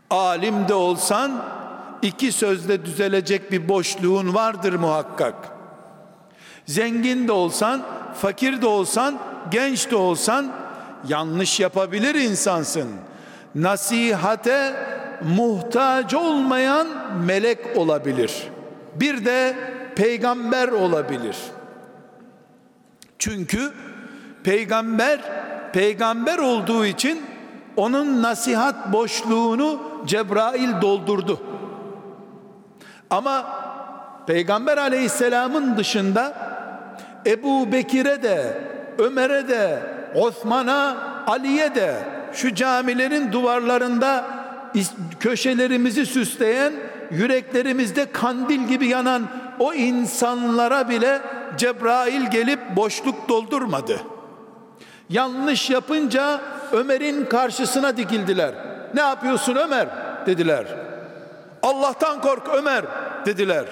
Alim 0.10 0.68
de 0.68 0.74
olsan 0.74 1.32
iki 2.02 2.32
sözle 2.32 2.86
düzelecek 2.86 3.52
bir 3.52 3.68
boşluğun 3.70 4.34
vardır 4.34 4.74
muhakkak. 4.74 5.36
Zengin 6.66 7.28
de 7.28 7.32
olsan, 7.32 7.82
fakir 8.16 8.62
de 8.62 8.68
olsan 8.68 9.20
genç 9.52 9.92
de 9.92 9.96
olsan 9.96 10.52
yanlış 11.08 11.60
yapabilir 11.60 12.16
insansın. 12.16 12.90
Nasihate 13.56 14.74
muhtaç 15.24 16.14
olmayan 16.14 16.88
melek 17.26 17.78
olabilir. 17.78 18.44
Bir 18.96 19.26
de 19.26 19.56
peygamber 19.96 20.68
olabilir. 20.68 21.38
Çünkü 23.20 23.72
peygamber 24.44 25.20
peygamber 25.74 26.38
olduğu 26.38 26.86
için 26.86 27.22
onun 27.78 28.22
nasihat 28.22 28.94
boşluğunu 28.94 29.82
Cebrail 30.06 30.82
doldurdu. 30.82 31.42
Ama 33.10 33.62
Peygamber 34.28 34.78
aleyhisselamın 34.78 35.78
dışında 35.78 36.34
Ebu 37.26 37.72
Bekir'e 37.72 38.24
de 38.24 38.62
Ömer'e 38.98 39.48
de 39.48 39.80
Osman'a 40.16 40.98
Ali'ye 41.28 41.76
de 41.76 41.96
şu 42.34 42.56
camilerin 42.56 43.32
duvarlarında 43.32 44.26
köşelerimizi 45.20 46.06
süsleyen 46.06 46.74
yüreklerimizde 47.12 48.12
kandil 48.12 48.68
gibi 48.68 48.88
yanan 48.88 49.28
o 49.62 49.74
insanlara 49.74 50.90
bile 50.90 51.22
Cebrail 51.58 52.32
gelip 52.32 52.76
boşluk 52.76 53.30
doldurmadı. 53.30 54.02
Yanlış 55.10 55.70
yapınca 55.70 56.42
Ömer'in 56.72 57.26
karşısına 57.26 57.98
dikildiler. 57.98 58.56
Ne 58.94 59.02
yapıyorsun 59.02 59.56
Ömer? 59.56 59.88
dediler. 60.26 60.66
Allah'tan 61.64 62.22
kork 62.22 62.50
Ömer 62.54 62.86
dediler. 63.26 63.66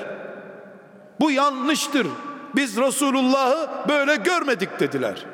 Bu 1.20 1.32
yanlıştır. 1.32 2.08
Biz 2.56 2.78
Resulullah'ı 2.78 3.70
böyle 3.90 4.16
görmedik 4.16 4.80
dediler. 4.80 5.26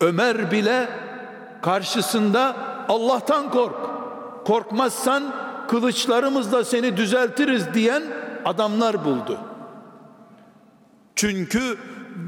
Ömer 0.00 0.50
bile 0.50 0.88
karşısında 1.62 2.56
Allah'tan 2.88 3.50
kork. 3.50 3.76
Korkmazsan 4.46 5.22
kılıçlarımızla 5.72 6.64
seni 6.64 6.96
düzeltiriz 6.96 7.74
diyen 7.74 8.02
adamlar 8.44 9.04
buldu. 9.04 9.38
Çünkü 11.16 11.78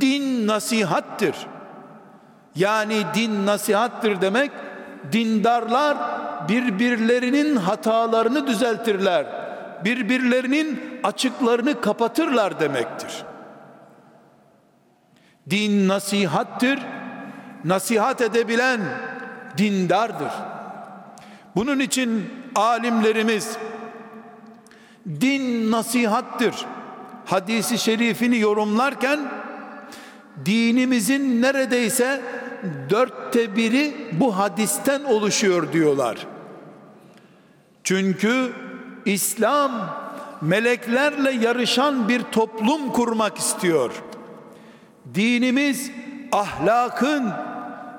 din 0.01 0.47
nasihattir. 0.47 1.35
Yani 2.57 3.03
din 3.15 3.47
nasihattir 3.47 4.21
demek 4.21 4.51
dindarlar 5.13 5.97
birbirlerinin 6.49 7.57
hatalarını 7.57 8.47
düzeltirler. 8.47 9.27
Birbirlerinin 9.85 11.01
açıklarını 11.03 11.81
kapatırlar 11.81 12.61
demektir. 12.61 13.25
Din 15.51 15.89
nasihattir. 15.89 16.79
Nasihat 17.65 18.21
edebilen 18.21 18.81
dindardır. 19.59 20.33
Bunun 21.57 21.81
için 21.81 22.44
alimlerimiz 22.55 23.57
din 25.21 25.71
nasihattir 25.71 26.55
hadisi 27.25 27.79
şerifini 27.79 28.39
yorumlarken 28.39 29.21
dinimizin 30.47 31.43
neredeyse 31.43 32.23
dörtte 32.91 33.57
biri 33.57 33.95
bu 34.13 34.39
hadisten 34.39 35.05
oluşuyor 35.05 35.73
diyorlar. 35.73 36.27
Çünkü 37.85 38.53
İslam 39.05 39.97
meleklerle 40.41 41.31
yarışan 41.31 42.09
bir 42.09 42.23
toplum 42.23 42.93
kurmak 42.93 43.39
istiyor. 43.39 43.93
Dinimiz 45.15 45.91
ahlakın 46.33 47.31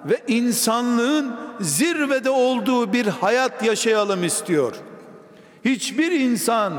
ve 0.05 0.21
insanlığın 0.27 1.35
zirvede 1.59 2.29
olduğu 2.29 2.93
bir 2.93 3.07
hayat 3.07 3.63
yaşayalım 3.63 4.23
istiyor. 4.23 4.75
Hiçbir 5.65 6.11
insan 6.11 6.73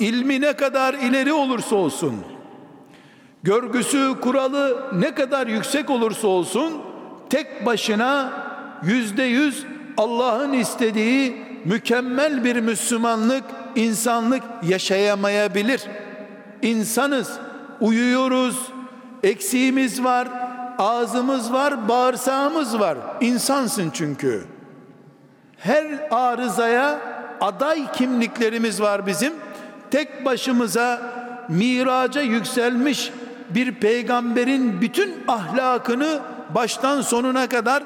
ilmi 0.00 0.40
ne 0.40 0.52
kadar 0.52 0.94
ileri 0.94 1.32
olursa 1.32 1.76
olsun, 1.76 2.14
görgüsü, 3.42 4.14
kuralı 4.20 4.86
ne 4.92 5.14
kadar 5.14 5.46
yüksek 5.46 5.90
olursa 5.90 6.28
olsun, 6.28 6.72
tek 7.30 7.66
başına 7.66 8.32
yüzde 8.82 9.22
yüz 9.22 9.64
Allah'ın 9.96 10.52
istediği 10.52 11.36
mükemmel 11.64 12.44
bir 12.44 12.56
Müslümanlık, 12.56 13.44
insanlık 13.74 14.42
yaşayamayabilir. 14.68 15.82
İnsanız, 16.62 17.32
uyuyoruz, 17.80 18.58
eksiğimiz 19.22 20.04
var, 20.04 20.28
ağzımız 20.78 21.52
var, 21.52 21.88
bağırsağımız 21.88 22.80
var. 22.80 22.98
İnsansın 23.20 23.90
çünkü. 23.94 24.44
Her 25.58 25.86
arızaya 26.10 26.98
aday 27.40 27.92
kimliklerimiz 27.92 28.80
var 28.80 29.06
bizim. 29.06 29.32
Tek 29.90 30.24
başımıza 30.24 31.00
miraca 31.48 32.20
yükselmiş 32.20 33.12
bir 33.50 33.74
peygamberin 33.74 34.80
bütün 34.80 35.14
ahlakını 35.28 36.20
baştan 36.54 37.00
sonuna 37.00 37.48
kadar 37.48 37.82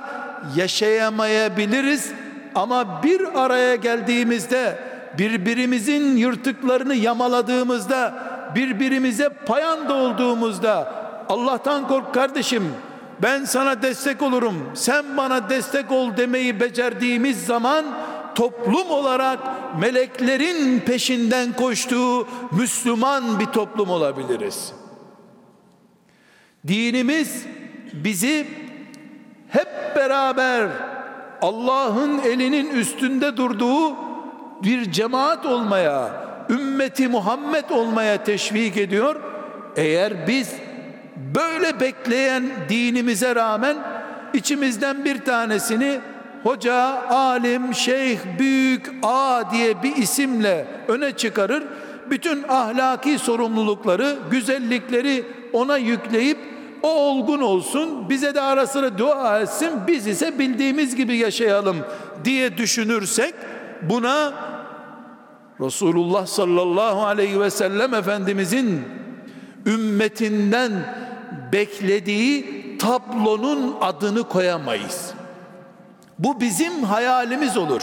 yaşayamayabiliriz 0.57 2.12
ama 2.55 3.02
bir 3.02 3.44
araya 3.44 3.74
geldiğimizde 3.74 4.78
birbirimizin 5.18 6.16
yırtıklarını 6.16 6.94
yamaladığımızda 6.94 8.14
birbirimize 8.55 9.28
payanda 9.28 9.94
olduğumuzda 9.94 11.02
Allah'tan 11.29 11.89
kork 11.89 12.15
kardeşim 12.15 12.75
ben 13.23 13.45
sana 13.45 13.83
destek 13.83 14.23
olurum 14.23 14.71
sen 14.75 15.17
bana 15.17 15.51
destek 15.51 15.93
ol 15.93 16.17
demeyi 16.17 16.61
becerdiğimiz 16.61 17.47
zaman 17.47 17.85
toplum 18.35 18.91
olarak 18.91 19.39
meleklerin 19.81 20.81
peşinden 20.81 21.53
koştuğu 21.53 22.29
Müslüman 22.53 23.41
bir 23.41 23.47
toplum 23.47 23.91
olabiliriz. 23.91 24.73
Dinimiz 26.67 27.47
bizi 27.93 28.47
hep 29.49 29.97
beraber 29.97 30.69
Allah'ın 31.43 32.19
elinin 32.19 32.71
üstünde 32.71 33.37
durduğu 33.37 33.97
bir 34.63 34.93
cemaat 34.93 35.47
olmaya, 35.47 36.11
ümmeti 36.51 37.09
Muhammed 37.09 37.71
olmaya 37.71 38.25
teşvik 38.25 38.77
ediyor. 38.77 39.21
Eğer 39.77 40.29
biz 40.29 40.55
böyle 41.35 41.81
bekleyen 41.81 42.45
dinimize 42.69 43.35
rağmen 43.35 43.77
içimizden 44.35 45.05
bir 45.05 45.19
tanesini 45.19 46.01
hoca, 46.43 46.75
alim, 47.09 47.75
şeyh, 47.75 48.19
büyük, 48.39 48.91
a 49.03 49.43
diye 49.53 49.83
bir 49.83 49.97
isimle 49.97 50.67
öne 50.89 51.13
çıkarır. 51.13 51.63
Bütün 52.11 52.43
ahlaki 52.49 53.19
sorumlulukları, 53.19 54.17
güzellikleri 54.31 55.25
ona 55.53 55.77
yükleyip 55.77 56.39
o 56.83 56.89
olgun 56.89 57.41
olsun, 57.41 58.09
bize 58.09 58.35
de 58.35 58.41
ara 58.41 58.67
sıra 58.67 58.99
dua 58.99 59.41
etsin, 59.41 59.71
biz 59.87 60.07
ise 60.07 60.39
bildiğimiz 60.39 60.97
gibi 60.97 61.17
yaşayalım 61.17 61.77
diye 62.25 62.57
düşünürsek 62.57 63.35
buna 63.83 64.33
Resulullah 65.61 66.27
sallallahu 66.27 67.05
aleyhi 67.05 67.41
ve 67.41 67.51
sellem 67.51 67.95
Efendimizin 67.95 68.83
ümmetinden 69.67 70.73
beklediği 71.53 72.62
tablonun 72.79 73.77
adını 73.81 74.29
koyamayız. 74.29 75.12
Bu 76.19 76.41
bizim 76.41 76.85
hayalimiz 76.85 77.57
olur. 77.57 77.83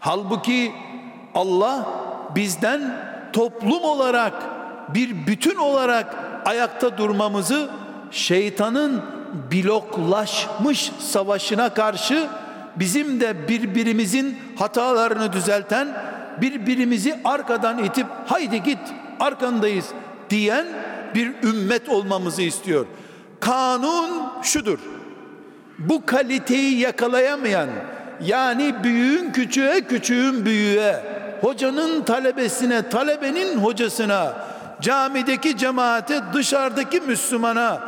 Halbuki 0.00 0.72
Allah 1.34 1.86
bizden 2.34 2.96
toplum 3.32 3.84
olarak 3.84 4.32
bir 4.88 5.26
bütün 5.26 5.56
olarak 5.56 6.16
ayakta 6.44 6.98
durmamızı 6.98 7.68
şeytanın 8.10 9.02
bloklaşmış 9.52 10.92
savaşına 10.98 11.74
karşı 11.74 12.26
bizim 12.76 13.20
de 13.20 13.48
birbirimizin 13.48 14.38
hatalarını 14.58 15.32
düzelten 15.32 15.88
birbirimizi 16.40 17.20
arkadan 17.24 17.84
itip 17.84 18.06
haydi 18.26 18.62
git 18.62 18.78
arkandayız 19.20 19.86
diyen 20.30 20.66
bir 21.14 21.42
ümmet 21.42 21.88
olmamızı 21.88 22.42
istiyor. 22.42 22.86
Kanun 23.40 24.10
şudur 24.42 24.78
bu 25.78 26.06
kaliteyi 26.06 26.78
yakalayamayan 26.78 27.68
yani 28.22 28.74
büyüğün 28.82 29.32
küçüğe 29.32 29.80
küçüğün 29.80 30.44
büyüğe 30.44 31.04
hocanın 31.40 32.02
talebesine 32.02 32.88
talebenin 32.88 33.58
hocasına 33.58 34.32
camideki 34.80 35.56
cemaate 35.56 36.20
dışarıdaki 36.34 37.00
Müslümana 37.00 37.80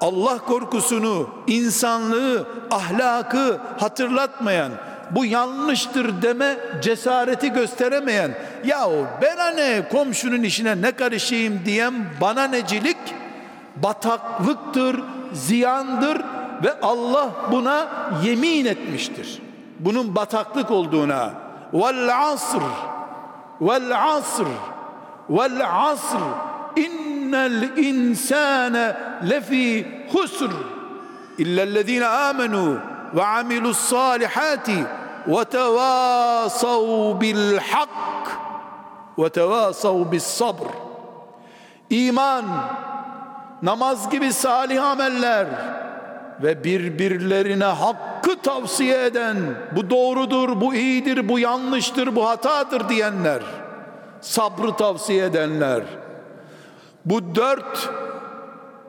Allah 0.00 0.38
korkusunu 0.38 1.30
insanlığı 1.46 2.46
ahlakı 2.70 3.58
hatırlatmayan 3.78 4.72
bu 5.10 5.24
yanlıştır 5.24 6.22
deme 6.22 6.56
cesareti 6.82 7.52
gösteremeyen 7.52 8.30
yahu 8.64 9.06
ben 9.22 9.56
ne 9.56 9.88
komşunun 9.88 10.42
işine 10.42 10.82
ne 10.82 10.92
karışayım 10.92 11.60
diyen 11.64 11.94
bana 12.20 12.44
necilik 12.44 12.96
bataklıktır 13.76 15.00
ziyandır 15.32 16.22
ve 16.64 16.80
Allah 16.82 17.28
buna 17.52 17.86
yemin 18.24 18.64
etmiştir. 18.64 19.42
Bunun 19.80 20.14
bataklık 20.14 20.70
olduğuna. 20.70 21.30
Vel 21.72 22.30
asr 22.32 22.62
vel 23.60 24.14
asr 24.14 24.46
vel 25.30 25.90
asr 25.90 26.22
innel 26.76 27.76
insane 27.76 28.96
lefi 29.30 29.86
husr 30.12 30.50
illellezine 31.38 32.06
amenu 32.06 32.78
ve 33.14 33.24
amilus 33.24 33.78
salihati 33.78 34.84
ve 35.26 35.44
tevasav 35.44 37.20
bil 37.20 37.58
hak 37.58 37.88
ve 39.18 39.28
tevasav 39.28 40.12
bis 40.12 40.24
sabr. 40.24 40.66
İman 41.90 42.44
namaz 43.62 44.10
gibi 44.10 44.32
salih 44.32 44.84
ameller 44.84 45.46
ve 46.42 46.64
birbirlerine 46.64 47.64
hakkı 47.64 48.42
tavsiye 48.42 49.04
eden 49.04 49.36
bu 49.76 49.90
doğrudur, 49.90 50.60
bu 50.60 50.74
iyidir, 50.74 51.28
bu 51.28 51.38
yanlıştır, 51.38 52.16
bu 52.16 52.28
hatadır 52.28 52.88
diyenler 52.88 53.42
sabrı 54.20 54.76
tavsiye 54.76 55.24
edenler 55.24 55.82
bu 57.04 57.34
dört 57.34 57.90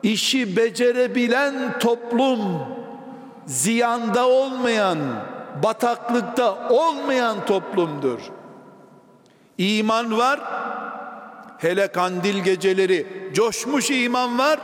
işi 0.02 0.56
becerebilen 0.56 1.78
toplum 1.78 2.40
ziyanda 3.48 4.28
olmayan 4.28 4.98
bataklıkta 5.62 6.68
olmayan 6.70 7.46
toplumdur. 7.46 8.18
İman 9.58 10.18
var 10.18 10.40
hele 11.58 11.88
kandil 11.88 12.44
geceleri 12.44 13.30
coşmuş 13.34 13.90
iman 13.90 14.38
var 14.38 14.60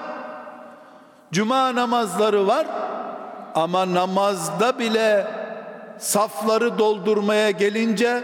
cuma 1.32 1.74
namazları 1.74 2.46
var 2.46 2.66
ama 3.54 3.94
namazda 3.94 4.78
bile 4.78 5.26
safları 5.98 6.78
doldurmaya 6.78 7.50
gelince 7.50 8.22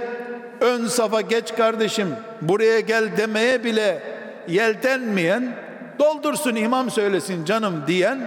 ön 0.61 0.87
safa 0.87 1.21
geç 1.21 1.55
kardeşim 1.55 2.17
buraya 2.43 2.81
gel 2.81 3.17
demeye 3.17 3.65
bile 3.65 4.03
yeltenmeyen 4.49 5.57
doldursun 5.99 6.55
imam 6.55 6.91
söylesin 6.91 7.45
canım 7.45 7.85
diyen 7.87 8.19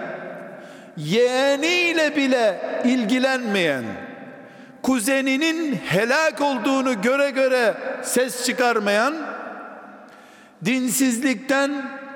yeğeniyle 0.97 2.15
bile 2.15 2.61
ilgilenmeyen 2.85 3.83
kuzeninin 4.83 5.75
helak 5.75 6.41
olduğunu 6.41 7.01
göre 7.01 7.29
göre 7.29 7.77
ses 8.03 8.45
çıkarmayan 8.45 9.13
dinsizlikten 10.65 11.71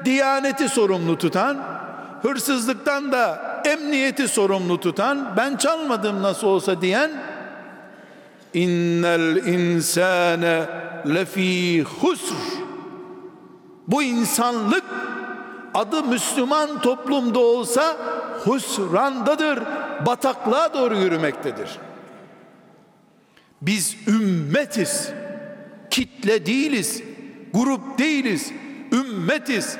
diyaneti 0.06 0.70
sorumlu 0.70 1.18
tutan 1.18 1.58
hırsızlıktan 2.22 3.12
da 3.12 3.48
emniyeti 3.66 4.28
sorumlu 4.28 4.80
tutan 4.80 5.34
ben 5.38 5.56
çalmadım 5.58 6.24
nasıl 6.24 6.48
olsa 6.48 6.82
diyen 6.82 7.12
innel 8.54 9.36
insane 9.36 10.66
lefi 11.06 11.84
husr. 11.84 12.34
Bu 13.88 14.04
insanlık 14.04 14.84
adı 15.74 16.04
Müslüman 16.04 16.82
toplumda 16.82 17.40
olsa 17.40 17.98
husrandadır 18.44 19.60
bataklığa 20.06 20.74
doğru 20.74 20.98
yürümektedir 20.98 21.70
biz 23.62 23.98
ümmetiz 24.08 25.10
kitle 25.90 26.46
değiliz 26.46 27.04
grup 27.54 27.98
değiliz 27.98 28.52
ümmetiz 28.92 29.78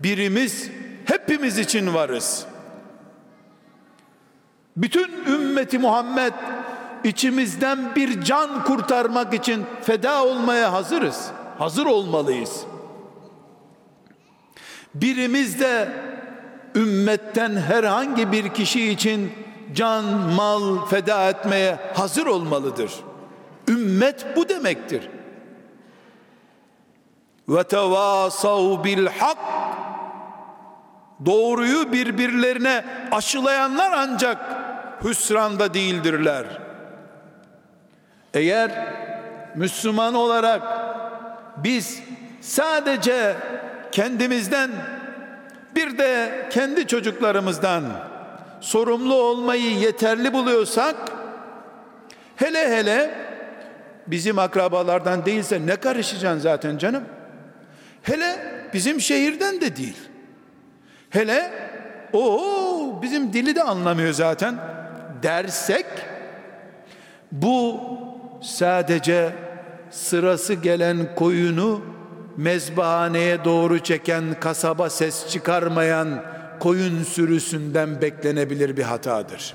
birimiz 0.00 0.70
hepimiz 1.04 1.58
için 1.58 1.94
varız 1.94 2.46
bütün 4.76 5.24
ümmeti 5.26 5.78
Muhammed 5.78 6.32
içimizden 7.04 7.94
bir 7.96 8.22
can 8.22 8.64
kurtarmak 8.64 9.34
için 9.34 9.64
feda 9.82 10.24
olmaya 10.24 10.72
hazırız. 10.72 11.30
Hazır 11.58 11.86
olmalıyız. 11.86 12.60
Birimiz 15.00 15.60
de 15.60 15.88
ümmetten 16.74 17.56
herhangi 17.56 18.32
bir 18.32 18.48
kişi 18.48 18.88
için 18.90 19.32
can, 19.74 20.04
mal 20.04 20.86
feda 20.86 21.28
etmeye 21.28 21.78
hazır 21.94 22.26
olmalıdır. 22.26 22.92
Ümmet 23.68 24.26
bu 24.36 24.48
demektir. 24.48 25.08
Ve 27.48 27.64
tevasav 27.64 28.84
bil 28.84 29.06
hak 29.06 29.38
doğruyu 31.26 31.92
birbirlerine 31.92 32.84
aşılayanlar 33.12 33.92
ancak 33.92 34.38
hüsranda 35.04 35.74
değildirler. 35.74 36.46
Eğer 38.34 38.88
Müslüman 39.54 40.14
olarak 40.14 40.62
biz 41.56 42.02
sadece 42.40 43.36
kendimizden 43.96 44.70
bir 45.76 45.98
de 45.98 46.30
kendi 46.50 46.86
çocuklarımızdan 46.86 47.84
sorumlu 48.60 49.14
olmayı 49.14 49.78
yeterli 49.78 50.32
buluyorsak 50.32 50.96
hele 52.36 52.76
hele 52.76 53.10
bizim 54.06 54.38
akrabalardan 54.38 55.26
değilse 55.26 55.66
ne 55.66 55.76
karışacaksın 55.76 56.40
zaten 56.40 56.78
canım? 56.78 57.04
Hele 58.02 58.36
bizim 58.74 59.00
şehirden 59.00 59.60
de 59.60 59.76
değil. 59.76 59.96
Hele 61.10 61.50
o 62.12 62.98
bizim 63.02 63.32
dili 63.32 63.56
de 63.56 63.62
anlamıyor 63.62 64.12
zaten 64.12 64.54
dersek 65.22 65.86
bu 67.32 67.80
sadece 68.42 69.32
sırası 69.90 70.54
gelen 70.54 71.14
koyunu 71.14 71.95
mezbahaneye 72.36 73.44
doğru 73.44 73.78
çeken 73.78 74.24
kasaba 74.40 74.90
ses 74.90 75.28
çıkarmayan 75.28 76.24
koyun 76.60 77.02
sürüsünden 77.02 78.02
beklenebilir 78.02 78.76
bir 78.76 78.82
hatadır. 78.82 79.54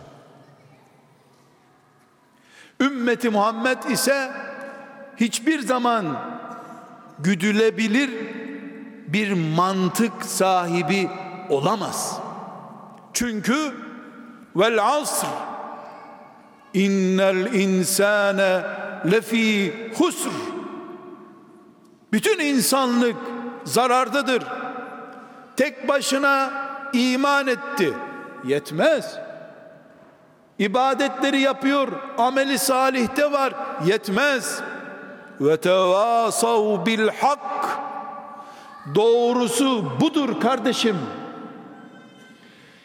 Ümmeti 2.82 3.30
Muhammed 3.30 3.84
ise 3.84 4.32
hiçbir 5.18 5.60
zaman 5.60 6.22
güdülebilir 7.20 8.10
bir 9.08 9.34
mantık 9.34 10.26
sahibi 10.26 11.10
olamaz. 11.50 12.20
Çünkü 13.14 13.74
vel 14.56 14.88
asr 14.88 15.26
innel 16.74 17.54
insane 17.54 18.64
lefi 19.12 19.74
husr 19.98 20.51
bütün 22.12 22.40
insanlık 22.40 23.16
zarardadır. 23.64 24.44
Tek 25.58 25.88
başına 25.88 26.52
iman 26.94 27.48
etti. 27.48 27.94
Yetmez. 28.44 29.18
İbadetleri 30.60 31.40
yapıyor. 31.40 31.88
Ameli 32.18 32.60
salihte 32.60 33.32
var. 33.32 33.54
Yetmez. 33.86 34.62
Ve 35.42 35.58
tevasav 35.58 36.86
bil 36.86 37.08
hak. 37.08 37.80
Doğrusu 38.96 40.00
budur 40.02 40.40
kardeşim. 40.42 40.98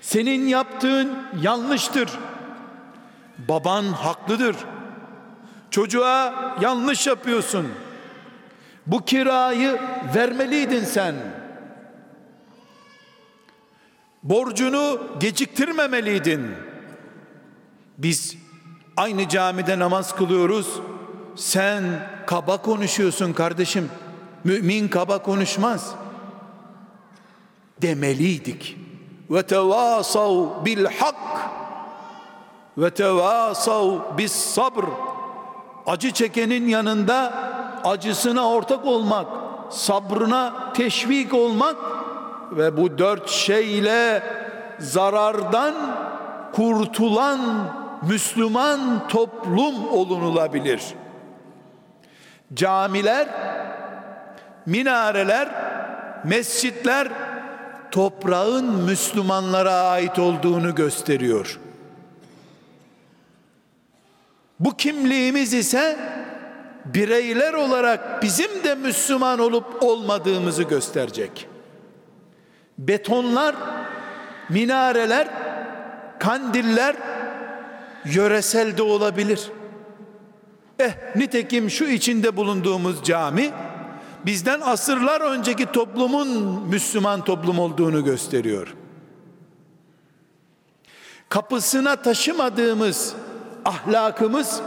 Senin 0.01 0.47
yaptığın 0.47 1.19
yanlıştır. 1.43 2.11
Baban 3.49 3.85
haklıdır. 3.85 4.57
Çocuğa 5.71 6.35
yanlış 6.61 7.07
yapıyorsun. 7.07 7.69
Bu 8.87 9.05
kirayı 9.05 9.81
vermeliydin 10.15 10.85
sen. 10.85 11.15
Borcunu 14.23 15.01
geciktirmemeliydin. 15.21 16.51
Biz 17.99 18.37
aynı 18.97 19.29
camide 19.29 19.79
namaz 19.79 20.17
kılıyoruz. 20.17 20.81
Sen 21.37 21.85
kaba 22.27 22.63
konuşuyorsun 22.63 23.33
kardeşim. 23.33 23.91
Mümin 24.45 24.89
kaba 24.89 25.23
konuşmaz. 25.23 25.95
Demeliydik. 27.83 28.77
Ve 29.31 29.43
tevasav 29.43 30.65
bil 30.65 30.85
hak 30.85 31.51
ve 32.79 32.91
tevasav 32.91 34.19
bis 34.19 34.33
sabr. 34.33 34.85
Acı 35.87 36.11
çekenin 36.11 36.69
yanında 36.69 37.47
acısına 37.89 38.49
ortak 38.49 38.87
olmak, 38.87 39.27
sabrına 39.71 40.73
teşvik 40.73 41.35
olmak 41.35 41.77
ve 42.53 42.77
bu 42.77 42.99
dört 42.99 43.29
şeyle 43.29 44.23
zarardan 44.79 45.75
kurtulan 46.53 47.41
Müslüman 48.03 49.09
toplum 49.09 49.89
olunulabilir. 49.89 50.83
Camiler, 52.55 53.29
minareler, 54.67 55.49
mescitler 56.25 57.09
toprağın 57.91 58.65
Müslümanlara 58.65 59.73
ait 59.73 60.19
olduğunu 60.19 60.75
gösteriyor. 60.75 61.61
Bu 64.61 64.77
kimliğimiz 64.77 65.55
ise 65.55 65.99
bireyler 66.95 67.53
olarak 67.53 68.23
bizim 68.23 68.65
de 68.65 68.75
Müslüman 68.75 69.39
olup 69.39 69.83
olmadığımızı 69.83 70.63
gösterecek. 70.63 71.49
Betonlar, 72.79 73.55
minareler, 74.49 75.29
kandiller 76.19 76.97
yöresel 78.05 78.77
de 78.77 78.83
olabilir. 78.83 79.51
Eh 80.79 81.17
nitekim 81.17 81.71
şu 81.71 81.85
içinde 81.85 82.37
bulunduğumuz 82.37 83.03
cami 83.05 83.51
bizden 84.27 84.61
asırlar 84.61 85.21
önceki 85.21 85.67
toplumun 85.67 86.29
Müslüman 86.69 87.25
toplum 87.25 87.59
olduğunu 87.59 88.05
gösteriyor. 88.05 88.75
Kapısına 91.29 91.97
taşımadığımız 91.97 93.15
ahlakımız 93.65 94.61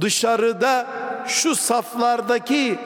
dışarıda 0.00 0.86
şu 1.26 1.54
saflardaki 1.54 2.78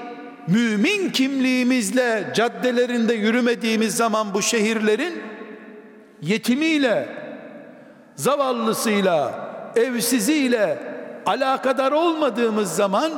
mümin 0.49 1.11
kimliğimizle 1.11 2.33
caddelerinde 2.35 3.15
yürümediğimiz 3.15 3.97
zaman 3.97 4.35
bu 4.35 4.43
şehirlerin 4.43 5.23
yetimiyle, 6.23 7.09
zavallısıyla, 8.17 9.47
evsiziyle 9.77 10.79
alakadar 11.27 11.93
olmadığımız 11.93 12.73
zaman 12.73 13.13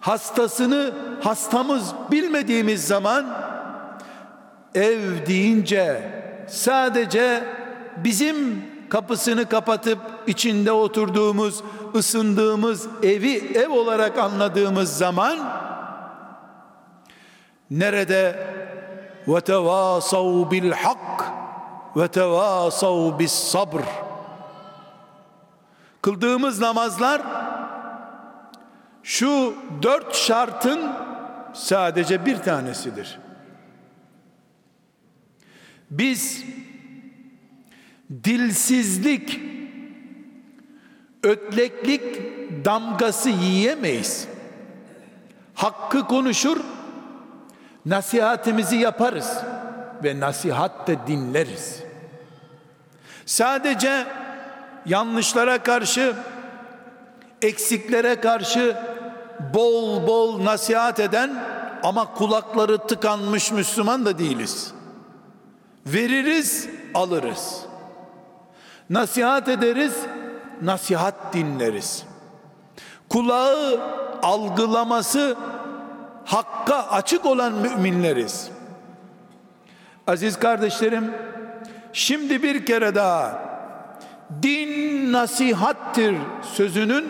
hastasını 0.00 0.92
hastamız 1.20 1.94
bilmediğimiz 2.10 2.84
zaman 2.84 3.26
ev 4.74 5.00
deyince 5.26 6.02
sadece 6.48 7.44
bizim 7.96 8.62
kapısını 8.88 9.48
kapatıp 9.48 9.98
içinde 10.26 10.72
oturduğumuz, 10.72 11.62
ısındığımız 11.94 12.88
evi 13.02 13.52
ev 13.54 13.70
olarak 13.70 14.18
anladığımız 14.18 14.96
zaman 14.96 15.38
nerede 17.70 18.46
ve 19.28 19.40
tevasav 19.40 20.50
bil 20.50 20.70
hak 20.72 21.24
ve 21.96 22.08
tevasav 22.08 23.18
bis 23.18 23.32
sabr 23.32 23.82
kıldığımız 26.02 26.60
namazlar 26.60 27.22
şu 29.02 29.54
dört 29.82 30.14
şartın 30.14 30.92
sadece 31.52 32.26
bir 32.26 32.36
tanesidir. 32.36 33.18
Biz 35.90 36.44
dilsizlik, 38.24 39.40
ötleklik 41.28 42.16
damgası 42.64 43.28
yiyemeyiz. 43.28 44.28
Hakkı 45.54 46.06
konuşur, 46.06 46.56
nasihatimizi 47.86 48.76
yaparız 48.76 49.36
ve 50.04 50.20
nasihat 50.20 50.88
de 50.88 50.98
dinleriz. 51.06 51.82
Sadece 53.26 54.06
yanlışlara 54.86 55.62
karşı, 55.62 56.14
eksiklere 57.42 58.20
karşı 58.20 58.76
bol 59.54 60.06
bol 60.06 60.44
nasihat 60.44 61.00
eden 61.00 61.44
ama 61.82 62.14
kulakları 62.14 62.78
tıkanmış 62.78 63.52
Müslüman 63.52 64.06
da 64.06 64.18
değiliz. 64.18 64.72
Veririz, 65.86 66.68
alırız. 66.94 67.60
Nasihat 68.90 69.48
ederiz, 69.48 69.94
nasihat 70.62 71.34
dinleriz. 71.34 72.04
Kulağı 73.08 73.80
algılaması 74.22 75.36
hakka 76.24 76.76
açık 76.76 77.26
olan 77.26 77.52
müminleriz. 77.52 78.50
Aziz 80.06 80.38
kardeşlerim, 80.38 81.14
şimdi 81.92 82.42
bir 82.42 82.66
kere 82.66 82.94
daha 82.94 83.48
din 84.42 85.12
nasihattir 85.12 86.16
sözünün 86.42 87.04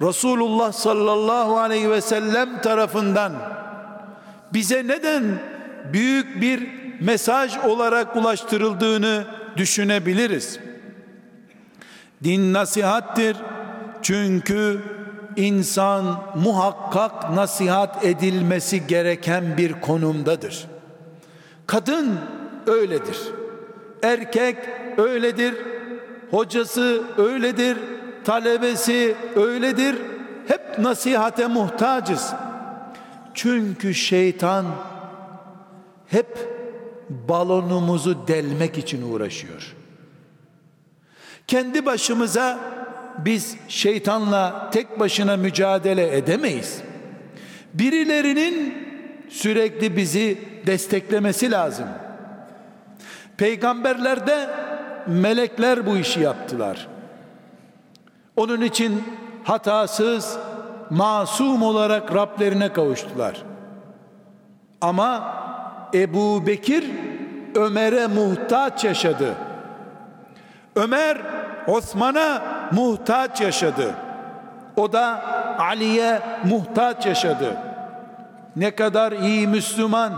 Resulullah 0.00 0.72
sallallahu 0.72 1.58
aleyhi 1.58 1.90
ve 1.90 2.00
sellem 2.00 2.60
tarafından 2.60 3.32
bize 4.52 4.86
neden 4.86 5.24
büyük 5.92 6.40
bir 6.40 6.68
mesaj 7.00 7.58
olarak 7.58 8.16
ulaştırıldığını 8.16 9.24
düşünebiliriz. 9.56 10.60
Din 12.24 12.52
nasihattir 12.52 13.36
çünkü 14.02 14.80
insan 15.36 16.22
muhakkak 16.36 17.30
nasihat 17.30 18.04
edilmesi 18.04 18.86
gereken 18.86 19.56
bir 19.56 19.80
konumdadır. 19.80 20.66
Kadın 21.66 22.18
öyledir. 22.66 23.18
Erkek 24.02 24.56
öyledir. 24.98 25.54
Hocası 26.30 27.02
öyledir. 27.18 27.78
Talebesi 28.24 29.16
öyledir. 29.36 29.96
Hep 30.48 30.78
nasihate 30.78 31.46
muhtacız. 31.46 32.32
Çünkü 33.34 33.94
şeytan 33.94 34.66
hep 36.06 36.38
balonumuzu 37.10 38.28
delmek 38.28 38.78
için 38.78 39.12
uğraşıyor. 39.12 39.81
Kendi 41.46 41.86
başımıza 41.86 42.58
biz 43.18 43.56
şeytanla 43.68 44.70
tek 44.70 45.00
başına 45.00 45.36
mücadele 45.36 46.16
edemeyiz. 46.16 46.82
Birilerinin 47.74 48.74
sürekli 49.28 49.96
bizi 49.96 50.38
desteklemesi 50.66 51.50
lazım. 51.50 51.86
Peygamberlerde 53.36 54.50
melekler 55.06 55.86
bu 55.86 55.96
işi 55.96 56.20
yaptılar. 56.20 56.88
Onun 58.36 58.60
için 58.60 59.04
hatasız, 59.44 60.38
masum 60.90 61.62
olarak 61.62 62.14
Rablerine 62.14 62.72
kavuştular. 62.72 63.42
Ama 64.80 65.34
Ebu 65.94 66.46
Bekir 66.46 66.84
Ömer'e 67.54 68.06
muhtaç 68.06 68.84
yaşadı. 68.84 69.34
Ömer 70.76 71.18
Osman'a 71.66 72.42
muhtaç 72.72 73.40
yaşadı. 73.40 73.94
O 74.76 74.92
da 74.92 75.22
Ali'ye 75.58 76.22
muhtaç 76.44 77.06
yaşadı. 77.06 77.56
Ne 78.56 78.74
kadar 78.74 79.12
iyi 79.12 79.46
Müslüman, 79.46 80.12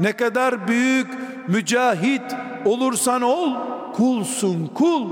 ne 0.00 0.12
kadar 0.12 0.68
büyük 0.68 1.18
mücahit 1.48 2.36
olursan 2.64 3.22
ol, 3.22 3.54
kulsun 3.96 4.70
kul, 4.74 5.08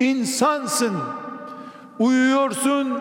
insansın. 0.00 0.92
Uyuyorsun, 1.98 3.00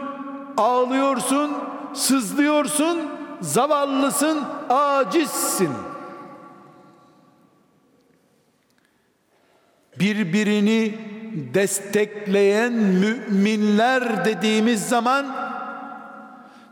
ağlıyorsun, 0.57 1.51
sızlıyorsun, 1.93 2.97
zavallısın, 3.41 4.39
acizsin. 4.69 5.69
Birbirini 9.99 10.97
destekleyen 11.53 12.73
müminler 12.73 14.25
dediğimiz 14.25 14.89
zaman 14.89 15.35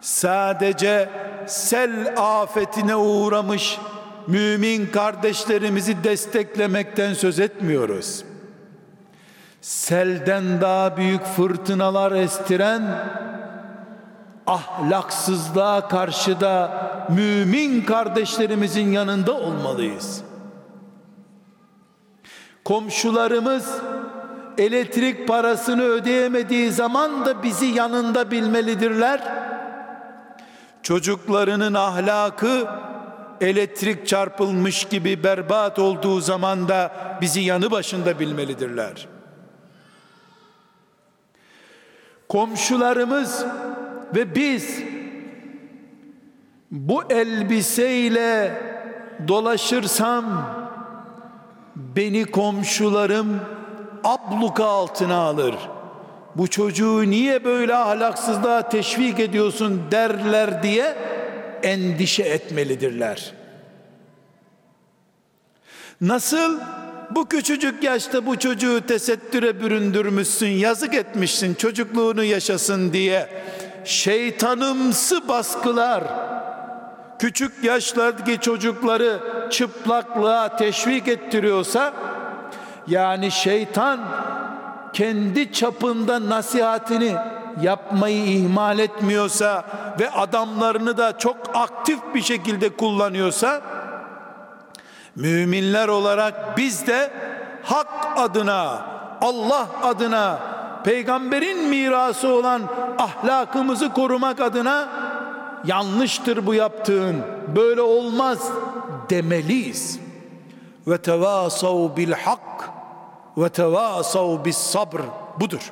sadece 0.01 1.09
sel 1.47 2.13
afetine 2.17 2.95
uğramış 2.95 3.79
mümin 4.27 4.87
kardeşlerimizi 4.87 6.03
desteklemekten 6.03 7.13
söz 7.13 7.39
etmiyoruz. 7.39 8.23
Selden 9.61 10.61
daha 10.61 10.97
büyük 10.97 11.23
fırtınalar 11.25 12.11
estiren 12.11 12.81
ahlaksızlığa 14.47 15.87
karşı 15.87 16.39
da 16.39 16.85
mümin 17.09 17.81
kardeşlerimizin 17.81 18.91
yanında 18.91 19.33
olmalıyız. 19.33 20.23
Komşularımız 22.65 23.81
elektrik 24.57 25.27
parasını 25.27 25.83
ödeyemediği 25.83 26.71
zaman 26.71 27.25
da 27.25 27.43
bizi 27.43 27.65
yanında 27.65 28.31
bilmelidirler. 28.31 29.21
Çocuklarının 30.83 31.73
ahlakı 31.73 32.67
elektrik 33.41 34.07
çarpılmış 34.07 34.85
gibi 34.85 35.23
berbat 35.23 35.79
olduğu 35.79 36.21
zaman 36.21 36.67
da 36.67 36.91
bizi 37.21 37.41
yanı 37.41 37.71
başında 37.71 38.19
bilmelidirler. 38.19 39.07
Komşularımız 42.29 43.45
ve 44.15 44.35
biz 44.35 44.79
bu 46.71 47.03
elbiseyle 47.09 48.61
dolaşırsam 49.27 50.54
beni 51.75 52.25
komşularım 52.25 53.39
abluka 54.03 54.65
altına 54.65 55.15
alır. 55.15 55.55
bu 56.35 56.47
çocuğu 56.47 57.09
niye 57.09 57.43
böyle 57.43 57.75
ahlaksızlığa 57.75 58.69
teşvik 58.69 59.19
ediyorsun 59.19 59.81
derler 59.91 60.63
diye 60.63 60.95
endişe 61.63 62.23
etmelidirler. 62.23 63.33
Nasıl 66.01 66.59
bu 67.11 67.29
küçücük 67.29 67.83
yaşta 67.83 68.25
bu 68.25 68.39
çocuğu 68.39 68.81
tesettüre 68.87 69.61
büründürmüşsün, 69.61 70.47
yazık 70.47 70.93
etmişsin, 70.93 71.53
çocukluğunu 71.53 72.23
yaşasın 72.23 72.93
diye 72.93 73.29
şeytanımsı 73.85 75.27
baskılar 75.27 76.03
küçük 77.19 77.63
yaşlardaki 77.63 78.39
çocukları 78.39 79.19
çıplaklığa 79.51 80.57
teşvik 80.57 81.07
ettiriyorsa 81.07 81.93
yani 82.87 83.31
şeytan 83.31 83.99
kendi 84.93 85.53
çapında 85.53 86.29
nasihatini 86.29 87.15
yapmayı 87.61 88.25
ihmal 88.25 88.79
etmiyorsa 88.79 89.65
ve 89.99 90.09
adamlarını 90.09 90.97
da 90.97 91.17
çok 91.17 91.37
aktif 91.53 91.99
bir 92.13 92.21
şekilde 92.21 92.69
kullanıyorsa 92.69 93.61
müminler 95.15 95.87
olarak 95.87 96.57
biz 96.57 96.87
de 96.87 97.11
hak 97.63 97.87
adına 98.17 98.81
Allah 99.21 99.67
adına 99.83 100.39
peygamberin 100.83 101.69
mirası 101.69 102.27
olan 102.27 102.61
ahlakımızı 102.97 103.93
korumak 103.93 104.41
adına 104.41 104.89
yanlıştır 105.67 106.45
bu 106.45 106.53
yaptığın 106.53 107.15
böyle 107.55 107.81
olmaz 107.81 108.51
demeliyiz. 109.09 109.99
Ve 110.87 110.97
tevasav 110.97 111.95
bil 111.97 112.11
hak 112.11 112.69
ve 113.37 113.49
tevasav 113.49 114.45
bis 114.45 114.57
sabr 114.57 115.01
budur. 115.39 115.71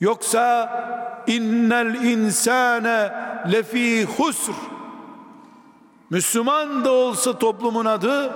Yoksa 0.00 0.70
innel 1.26 1.94
insane 1.94 3.12
lefi 3.52 4.04
husr. 4.04 4.54
Müslüman 6.10 6.84
da 6.84 6.92
olsa 6.92 7.38
toplumun 7.38 7.84
adı 7.84 8.32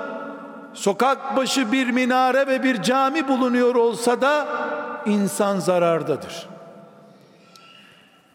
sokak 0.75 1.37
başı 1.37 1.73
bir 1.73 1.91
minare 1.91 2.47
ve 2.47 2.63
bir 2.63 2.83
cami 2.83 3.29
bulunuyor 3.29 3.75
olsa 3.75 4.21
da 4.21 4.47
insan 5.07 5.59
zarardadır. 5.59 6.49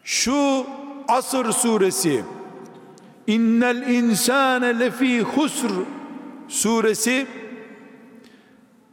Şu 0.04 0.66
Asır 1.08 1.52
suresi 1.52 2.24
İnnel 3.26 3.88
insane 3.88 4.78
lefi 4.78 5.20
husr 5.20 5.70
suresi 6.48 7.26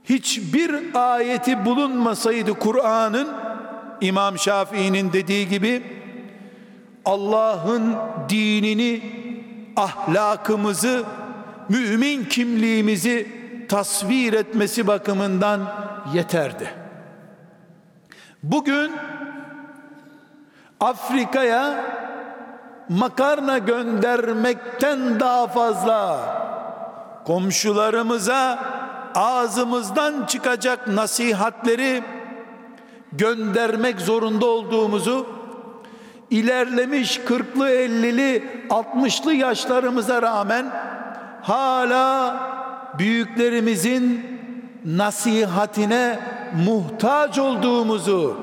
hiçbir 0.03 0.76
ayeti 0.93 1.66
bulunmasaydı 1.66 2.53
Kur'an'ın 2.53 3.28
İmam 4.01 4.39
Şafii'nin 4.39 5.13
dediği 5.13 5.47
gibi 5.47 5.84
Allah'ın 7.05 7.95
dinini, 8.30 9.01
ahlakımızı, 9.76 11.03
mümin 11.70 12.26
kimliğimizi 12.26 13.28
tasvir 13.70 14.34
etmesi 14.34 14.88
bakımından 14.88 15.61
yeterdi. 16.13 16.70
Bugün 18.43 18.91
Afrika'ya 20.80 21.86
makarna 22.90 23.58
göndermekten 23.58 25.20
daha 25.20 25.48
fazla. 25.48 26.20
Komşularımıza 27.26 28.60
ağzımızdan 29.16 30.26
çıkacak 30.26 30.88
nasihatleri 30.88 32.04
göndermek 33.12 34.02
zorunda 34.02 34.46
olduğumuzu 34.46 35.28
ilerlemiş 36.30 37.18
40'lı 37.18 37.70
50'li 37.70 38.44
60'lı 38.70 39.34
yaşlarımıza 39.34 40.22
rağmen 40.22 40.66
hala 41.42 42.38
büyüklerimizin 42.98 44.26
nasihatine 44.86 46.20
muhtaç 46.66 47.40
olduğumuzu 47.40 48.38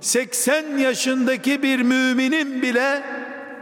80 0.00 0.78
yaşındaki 0.78 1.62
bir 1.62 1.82
müminin 1.82 2.62
bile 2.62 3.02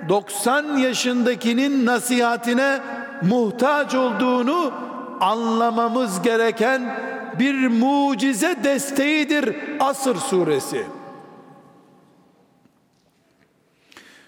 90 0.08 0.76
yaşındakinin 0.76 1.86
nasihatine 1.86 2.80
muhtaç 3.22 3.94
olduğunu 3.94 4.72
anlamamız 5.20 6.22
gereken 6.22 6.96
bir 7.38 7.68
mucize 7.68 8.64
desteğidir 8.64 9.56
Asır 9.80 10.16
suresi. 10.16 10.86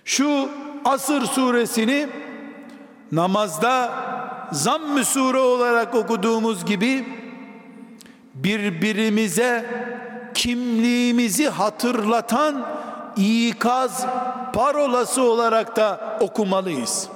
Şu 0.05 0.49
Asır 0.85 1.23
suresini 1.23 2.09
namazda 3.12 3.93
zamm-ı 4.53 5.05
sure 5.05 5.39
olarak 5.39 5.95
okuduğumuz 5.95 6.64
gibi 6.64 7.05
birbirimize 8.35 9.66
kimliğimizi 10.35 11.49
hatırlatan 11.49 12.66
ikaz 13.16 14.06
parolası 14.52 15.22
olarak 15.22 15.76
da 15.76 16.18
okumalıyız. 16.20 17.08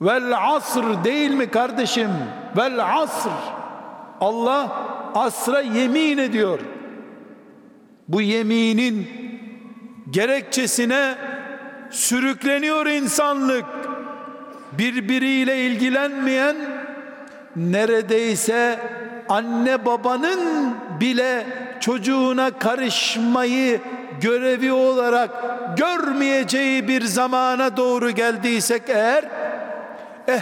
Vel 0.00 0.54
asr 0.54 1.04
değil 1.04 1.30
mi 1.30 1.50
kardeşim? 1.50 2.10
Vel 2.56 3.00
asr. 3.02 3.30
Allah 4.20 4.72
asra 5.14 5.60
yemin 5.60 6.18
ediyor. 6.18 6.58
Bu 8.08 8.20
yeminin 8.20 9.08
gerekçesine 10.10 11.14
sürükleniyor 11.90 12.86
insanlık. 12.86 13.64
Birbiriyle 14.72 15.66
ilgilenmeyen 15.66 16.56
neredeyse 17.56 18.80
anne 19.28 19.86
babanın 19.86 20.74
bile 21.00 21.46
çocuğuna 21.80 22.50
karışmayı 22.50 23.80
görevi 24.20 24.72
olarak 24.72 25.30
görmeyeceği 25.76 26.88
bir 26.88 27.04
zamana 27.04 27.76
doğru 27.76 28.10
geldiysek 28.10 28.82
eğer 28.88 29.24
eh 30.28 30.40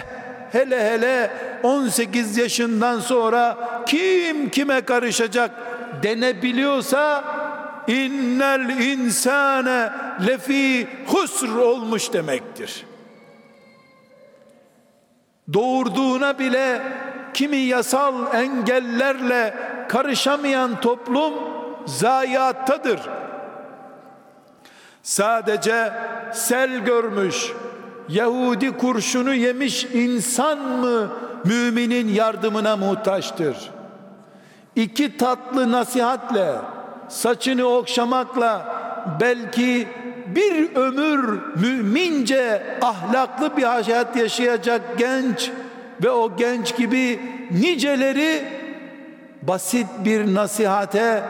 hele 0.51 0.91
hele 0.91 1.31
18 1.63 2.37
yaşından 2.37 2.99
sonra 2.99 3.57
kim 3.85 4.49
kime 4.49 4.81
karışacak 4.81 5.51
denebiliyorsa 6.03 7.23
innel 7.87 8.69
insane 8.69 9.89
lefi 10.27 10.87
husr 11.07 11.55
olmuş 11.55 12.13
demektir. 12.13 12.85
Doğurduğuna 15.53 16.39
bile 16.39 16.81
kimi 17.37 17.57
yasal 17.57 18.35
engellerle 18.35 19.53
karışamayan 19.89 20.81
toplum 20.81 21.33
zayiattadır. 21.85 22.99
Sadece 25.03 25.93
sel 26.33 26.77
görmüş, 26.77 27.51
Yahudi 28.09 28.77
kurşunu 28.77 29.33
yemiş 29.33 29.85
insan 29.85 30.59
mı 30.59 31.09
müminin 31.45 32.07
yardımına 32.07 32.77
muhtaçtır? 32.77 33.57
İki 34.75 35.17
tatlı 35.17 35.71
nasihatle, 35.71 36.55
saçını 37.09 37.65
okşamakla 37.65 38.75
belki 39.19 39.87
bir 40.27 40.75
ömür 40.75 41.39
mümince 41.55 42.77
ahlaklı 42.81 43.57
bir 43.57 43.63
hayat 43.63 44.15
yaşayacak 44.15 44.81
genç 44.97 45.51
ve 46.03 46.11
o 46.11 46.35
genç 46.35 46.77
gibi 46.77 47.19
niceleri 47.51 48.43
basit 49.41 49.87
bir 50.05 50.33
nasihate 50.35 51.23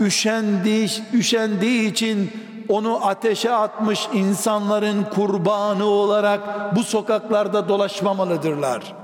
üşendiği, 0.00 0.88
üşendiği 1.12 1.90
için 1.90 2.30
onu 2.68 3.06
ateşe 3.06 3.52
atmış 3.52 4.08
insanların 4.12 5.04
kurbanı 5.04 5.84
olarak 5.84 6.40
bu 6.76 6.84
sokaklarda 6.84 7.68
dolaşmamalıdırlar. 7.68 8.94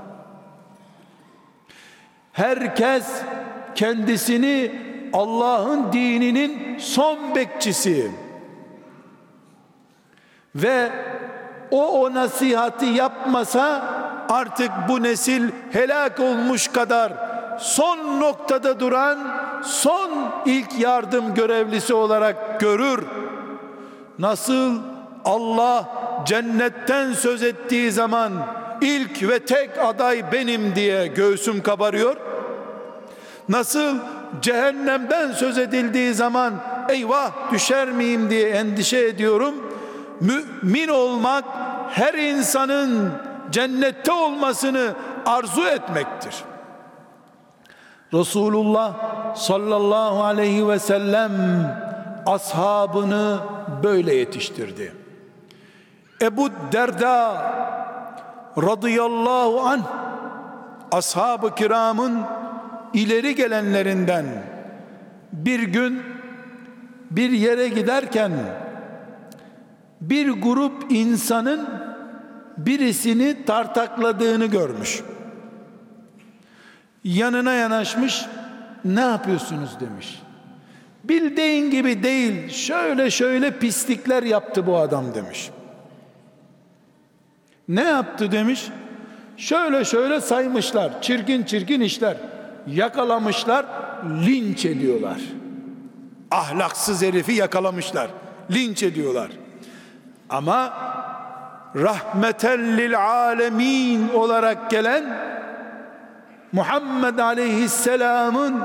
Herkes 2.33 3.11
kendisini 3.75 4.81
Allah'ın 5.13 5.93
dininin 5.93 6.79
son 6.79 7.35
bekçisi 7.35 8.11
ve 10.55 10.89
o 11.71 12.01
o 12.01 12.13
nasihati 12.13 12.85
yapmasa 12.85 14.00
artık 14.31 14.71
bu 14.89 15.03
nesil 15.03 15.49
helak 15.71 16.19
olmuş 16.19 16.67
kadar 16.67 17.13
son 17.59 18.19
noktada 18.19 18.79
duran 18.79 19.19
son 19.63 20.11
ilk 20.45 20.79
yardım 20.79 21.33
görevlisi 21.33 21.93
olarak 21.93 22.59
görür. 22.59 23.03
Nasıl 24.19 24.79
Allah 25.25 25.89
cennetten 26.25 27.13
söz 27.13 27.43
ettiği 27.43 27.91
zaman 27.91 28.33
ilk 28.81 29.29
ve 29.29 29.39
tek 29.39 29.69
aday 29.79 30.31
benim 30.31 30.75
diye 30.75 31.07
göğsüm 31.07 31.63
kabarıyor. 31.63 32.15
Nasıl 33.49 33.95
cehennemden 34.41 35.31
söz 35.31 35.57
edildiği 35.57 36.13
zaman 36.13 36.53
eyvah 36.89 37.51
düşer 37.51 37.91
miyim 37.91 38.29
diye 38.29 38.49
endişe 38.49 38.99
ediyorum. 38.99 39.55
Mümin 40.21 40.87
olmak 40.87 41.43
her 41.89 42.13
insanın 42.13 43.11
cennette 43.51 44.11
olmasını 44.11 44.95
arzu 45.25 45.61
etmektir. 45.61 46.35
Resulullah 48.13 48.95
sallallahu 49.35 50.23
aleyhi 50.23 50.67
ve 50.67 50.79
sellem 50.79 51.31
ashabını 52.25 53.39
böyle 53.83 54.15
yetiştirdi. 54.15 54.93
Ebu 56.21 56.49
Derda 56.71 57.33
radıyallahu 58.57 59.59
an 59.59 59.81
ashab-ı 60.91 61.55
kiramın 61.55 62.21
ileri 62.93 63.35
gelenlerinden 63.35 64.25
bir 65.31 65.59
gün 65.59 66.03
bir 67.11 67.29
yere 67.29 67.67
giderken 67.67 68.31
bir 70.01 70.29
grup 70.29 70.91
insanın 70.91 71.69
birisini 72.65 73.45
tartakladığını 73.45 74.45
görmüş. 74.45 75.01
Yanına 77.03 77.53
yanaşmış, 77.53 78.25
ne 78.85 79.01
yapıyorsunuz 79.01 79.79
demiş. 79.79 80.21
Bildiğin 81.03 81.71
gibi 81.71 82.03
değil, 82.03 82.49
şöyle 82.49 83.11
şöyle 83.11 83.59
pislikler 83.59 84.23
yaptı 84.23 84.67
bu 84.67 84.77
adam 84.77 85.13
demiş. 85.13 85.49
Ne 87.67 87.83
yaptı 87.83 88.31
demiş? 88.31 88.67
Şöyle 89.37 89.85
şöyle 89.85 90.21
saymışlar, 90.21 91.01
çirkin 91.01 91.43
çirkin 91.43 91.81
işler. 91.81 92.17
Yakalamışlar, 92.67 93.65
linç 94.25 94.65
ediyorlar. 94.65 95.19
Ahlaksız 96.31 97.01
herifi 97.01 97.33
yakalamışlar, 97.33 98.09
linç 98.51 98.83
ediyorlar. 98.83 99.31
Ama 100.29 100.73
rahmeten 101.75 102.77
lil 102.77 102.99
alemin 102.99 104.09
olarak 104.09 104.69
gelen 104.69 105.17
Muhammed 106.51 107.17
Aleyhisselam'ın 107.17 108.63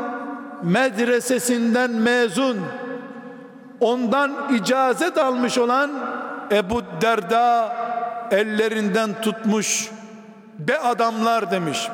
medresesinden 0.62 1.90
mezun 1.90 2.58
ondan 3.80 4.32
icazet 4.54 5.18
almış 5.18 5.58
olan 5.58 5.90
Ebu 6.52 6.82
Derda 7.00 7.76
ellerinden 8.30 9.10
tutmuş 9.22 9.90
be 10.58 10.78
adamlar 10.78 11.50
demiş. 11.50 11.88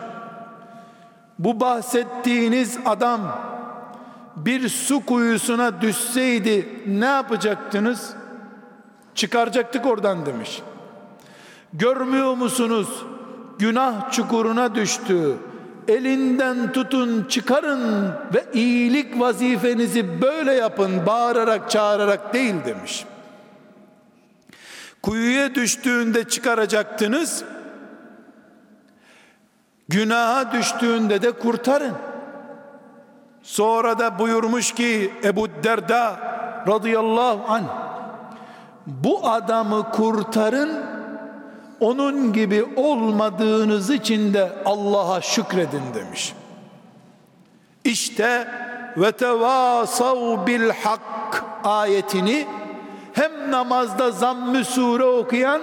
Bu 1.39 1.61
bahsettiğiniz 1.61 2.79
adam 2.87 3.21
bir 4.37 4.69
su 4.69 5.07
kuyusuna 5.07 5.81
düşseydi 5.81 6.69
ne 6.87 7.07
yapacaktınız? 7.07 8.15
Çıkaracaktık 9.15 9.87
oradan 9.87 10.27
demiş. 10.27 10.63
Görmüyor 11.73 12.35
musunuz? 12.35 12.89
Günah 13.59 14.11
çukuruna 14.11 14.75
düştü. 14.75 15.37
Elinden 15.89 16.73
tutun, 16.73 17.25
çıkarın 17.29 18.09
ve 18.35 18.45
iyilik 18.53 19.21
vazifenizi 19.21 20.23
böyle 20.23 20.53
yapın, 20.53 21.07
bağırarak, 21.07 21.71
çağırarak 21.71 22.35
değil 22.35 22.55
demiş. 22.67 23.05
Kuyuya 25.03 25.55
düştüğünde 25.55 26.29
çıkaracaktınız. 26.29 27.45
Günaha 29.89 30.53
düştüğünde 30.53 31.23
de 31.23 31.31
kurtarın. 31.31 31.95
Sonra 33.43 33.99
da 33.99 34.19
buyurmuş 34.19 34.73
ki 34.73 35.13
Ebu 35.25 35.49
Derda 35.65 36.17
radıyallahu 36.69 37.53
anh 37.53 37.65
bu 38.87 39.29
adamı 39.29 39.91
kurtarın 39.91 40.92
onun 41.83 42.33
gibi 42.33 42.65
olmadığınız 42.77 43.91
için 43.91 44.35
de 44.35 44.53
Allah'a 44.65 45.21
şükredin 45.21 45.83
demiş. 45.95 46.33
İşte 47.85 48.49
ve 48.97 49.13
tevasav 49.13 50.47
bil 50.47 50.71
hak 50.71 51.45
ayetini 51.65 52.47
hem 53.13 53.51
namazda 53.51 54.11
zamm-ı 54.11 54.65
sure 54.65 55.05
okuyan 55.05 55.61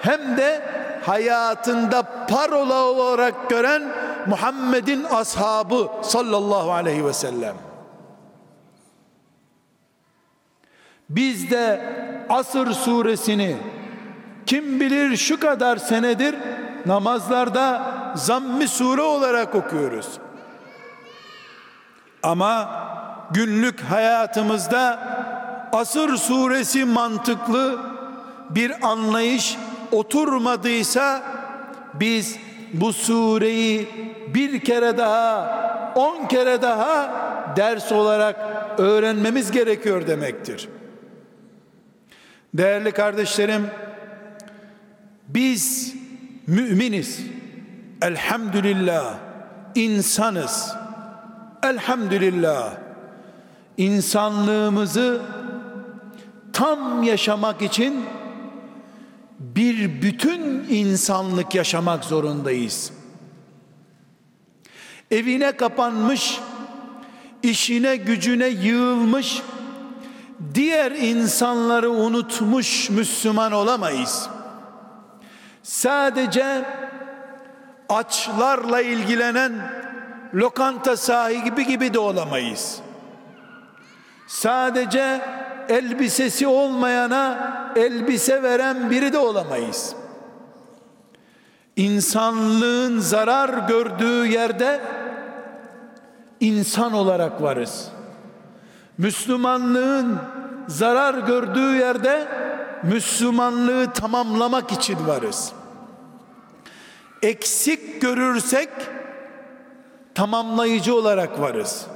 hem 0.00 0.36
de 0.36 0.62
hayatında 1.06 2.02
parola 2.02 2.84
olarak 2.84 3.50
gören 3.50 3.82
Muhammed'in 4.26 5.04
ashabı 5.04 5.88
sallallahu 6.02 6.72
aleyhi 6.72 7.04
ve 7.04 7.12
sellem. 7.12 7.54
Biz 11.10 11.50
de 11.50 11.80
Asır 12.28 12.72
suresini 12.72 13.56
kim 14.46 14.80
bilir 14.80 15.16
şu 15.16 15.40
kadar 15.40 15.76
senedir 15.76 16.34
namazlarda 16.86 17.94
zammi 18.14 18.68
sure 18.68 19.02
olarak 19.02 19.54
okuyoruz. 19.54 20.08
Ama 22.22 22.70
günlük 23.30 23.80
hayatımızda 23.80 25.00
Asır 25.72 26.16
suresi 26.16 26.84
mantıklı 26.84 27.78
bir 28.50 28.72
anlayış 28.88 29.56
oturmadıysa 29.92 31.22
biz 31.94 32.36
bu 32.72 32.92
sureyi 32.92 33.88
bir 34.34 34.60
kere 34.60 34.98
daha 34.98 35.60
on 35.94 36.26
kere 36.26 36.62
daha 36.62 37.10
ders 37.56 37.92
olarak 37.92 38.36
öğrenmemiz 38.78 39.50
gerekiyor 39.50 40.06
demektir. 40.06 40.68
Değerli 42.54 42.92
kardeşlerim 42.92 43.66
biz 45.34 45.94
müminiz. 46.46 47.20
Elhamdülillah 48.02 49.18
insanız. 49.74 50.72
Elhamdülillah 51.62 52.72
insanlığımızı 53.76 55.22
tam 56.52 57.02
yaşamak 57.02 57.62
için 57.62 58.04
bir 59.38 60.02
bütün 60.02 60.42
insanlık 60.68 61.54
yaşamak 61.54 62.04
zorundayız. 62.04 62.92
Evine 65.10 65.52
kapanmış, 65.52 66.40
işine 67.42 67.96
gücüne 67.96 68.46
yığılmış, 68.46 69.42
diğer 70.54 70.92
insanları 70.92 71.90
unutmuş 71.90 72.90
Müslüman 72.90 73.52
olamayız. 73.52 74.28
Sadece 75.70 76.64
açlarla 77.88 78.80
ilgilenen 78.80 79.52
lokanta 80.34 80.96
sahibi 80.96 81.66
gibi 81.66 81.94
de 81.94 81.98
olamayız. 81.98 82.80
Sadece 84.26 85.20
elbisesi 85.68 86.46
olmayana 86.46 87.52
elbise 87.76 88.42
veren 88.42 88.90
biri 88.90 89.12
de 89.12 89.18
olamayız. 89.18 89.94
İnsanlığın 91.76 92.98
zarar 92.98 93.68
gördüğü 93.68 94.26
yerde 94.26 94.80
insan 96.40 96.92
olarak 96.92 97.42
varız. 97.42 97.88
Müslümanlığın 98.98 100.18
zarar 100.68 101.14
gördüğü 101.14 101.76
yerde 101.76 102.28
Müslümanlığı 102.82 103.92
tamamlamak 103.92 104.72
için 104.72 105.06
varız. 105.06 105.59
Eksik 107.22 108.02
görürsek 108.02 108.68
tamamlayıcı 110.14 110.94
olarak 110.94 111.40
varız. 111.40 111.86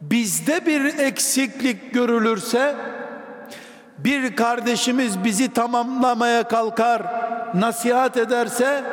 Bizde 0.00 0.66
bir 0.66 0.98
eksiklik 0.98 1.94
görülürse 1.94 2.76
bir 3.98 4.36
kardeşimiz 4.36 5.24
bizi 5.24 5.52
tamamlamaya 5.52 6.42
kalkar, 6.42 7.02
nasihat 7.54 8.16
ederse 8.16 8.84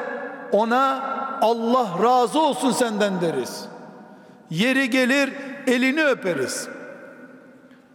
ona 0.52 1.16
Allah 1.42 1.88
razı 2.04 2.40
olsun 2.40 2.72
senden 2.72 3.22
deriz. 3.22 3.66
Yeri 4.50 4.90
gelir 4.90 5.34
elini 5.68 6.06
öperiz. 6.06 6.68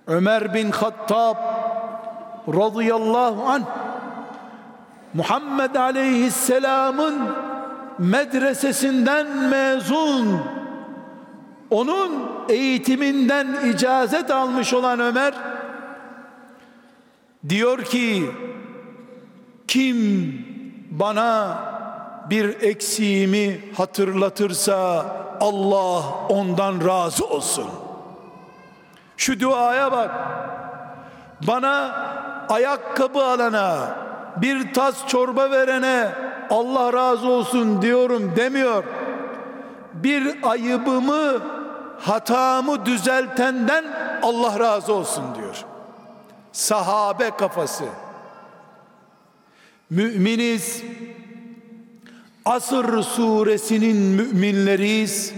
Ömer 0.06 0.54
bin 0.54 0.70
Hattab 0.70 1.36
radıyallahu 2.48 3.44
an 3.44 3.64
Muhammed 5.14 5.74
aleyhisselamın 5.74 7.18
medresesinden 7.98 9.26
mezun 9.36 10.40
onun 11.70 12.30
eğitiminden 12.48 13.48
icazet 13.74 14.30
almış 14.30 14.74
olan 14.74 15.00
Ömer 15.00 15.34
diyor 17.48 17.84
ki 17.84 18.30
kim 19.68 20.38
bana 20.90 21.58
bir 22.30 22.62
eksiğimi 22.62 23.60
hatırlatırsa 23.76 25.06
Allah 25.40 26.02
ondan 26.28 26.86
razı 26.86 27.26
olsun. 27.26 27.66
Şu 29.16 29.40
duaya 29.40 29.92
bak. 29.92 30.10
Bana 31.46 31.94
ayakkabı 32.48 33.24
alana, 33.24 33.96
bir 34.36 34.74
tas 34.74 35.06
çorba 35.06 35.50
verene 35.50 36.08
Allah 36.50 36.92
razı 36.92 37.28
olsun 37.28 37.82
diyorum 37.82 38.32
demiyor. 38.36 38.84
Bir 39.94 40.36
ayıbımı, 40.42 41.38
hatamı 41.98 42.86
düzeltenden 42.86 43.84
Allah 44.22 44.58
razı 44.58 44.92
olsun 44.92 45.24
diyor. 45.34 45.64
Sahabe 46.52 47.30
kafası. 47.30 47.84
Müminiz. 49.90 50.82
Asır 52.44 53.02
suresinin 53.02 53.96
müminleriyiz. 53.96 55.32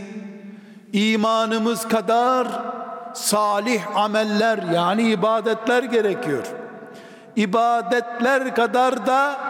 İmanımız 0.92 1.88
kadar 1.88 2.48
salih 3.14 3.96
ameller 3.96 4.58
yani 4.58 5.10
ibadetler 5.10 5.82
gerekiyor. 5.82 6.61
İbadetler 7.36 8.54
kadar 8.54 9.06
da 9.06 9.40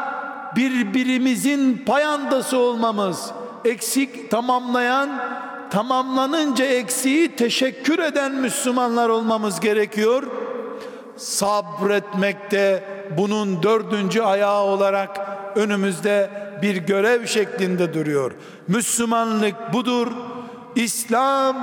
birbirimizin 0.57 1.83
payandası 1.87 2.59
olmamız, 2.59 3.31
eksik 3.65 4.31
tamamlayan, 4.31 5.11
tamamlanınca 5.71 6.65
eksiği 6.65 7.37
teşekkür 7.37 7.99
eden 7.99 8.33
Müslümanlar 8.33 9.09
olmamız 9.09 9.61
gerekiyor. 9.61 10.23
Sabretmekte 11.17 12.85
bunun 13.19 13.63
dördüncü 13.63 14.23
ayağı 14.23 14.63
olarak 14.63 15.21
önümüzde 15.57 16.31
bir 16.63 16.77
görev 16.77 17.27
şeklinde 17.27 17.95
duruyor. 17.95 18.33
Müslümanlık 18.69 19.73
budur. 19.73 20.09
İslam 20.75 21.57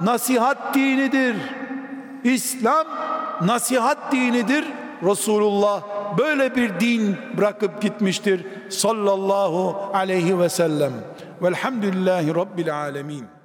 nasihat 0.00 0.74
dinidir. 0.74 1.36
İslam 2.24 2.86
nasihat 3.42 4.12
dinidir. 4.12 4.64
Resulullah 5.02 5.82
böyle 6.18 6.56
bir 6.56 6.80
din 6.80 7.16
bırakıp 7.36 7.82
gitmiştir 7.82 8.46
sallallahu 8.68 9.90
aleyhi 9.94 10.38
ve 10.38 10.48
sellem. 10.48 10.92
Velhamdülillahi 11.42 12.34
Rabbil 12.34 12.74
alemin. 12.74 13.37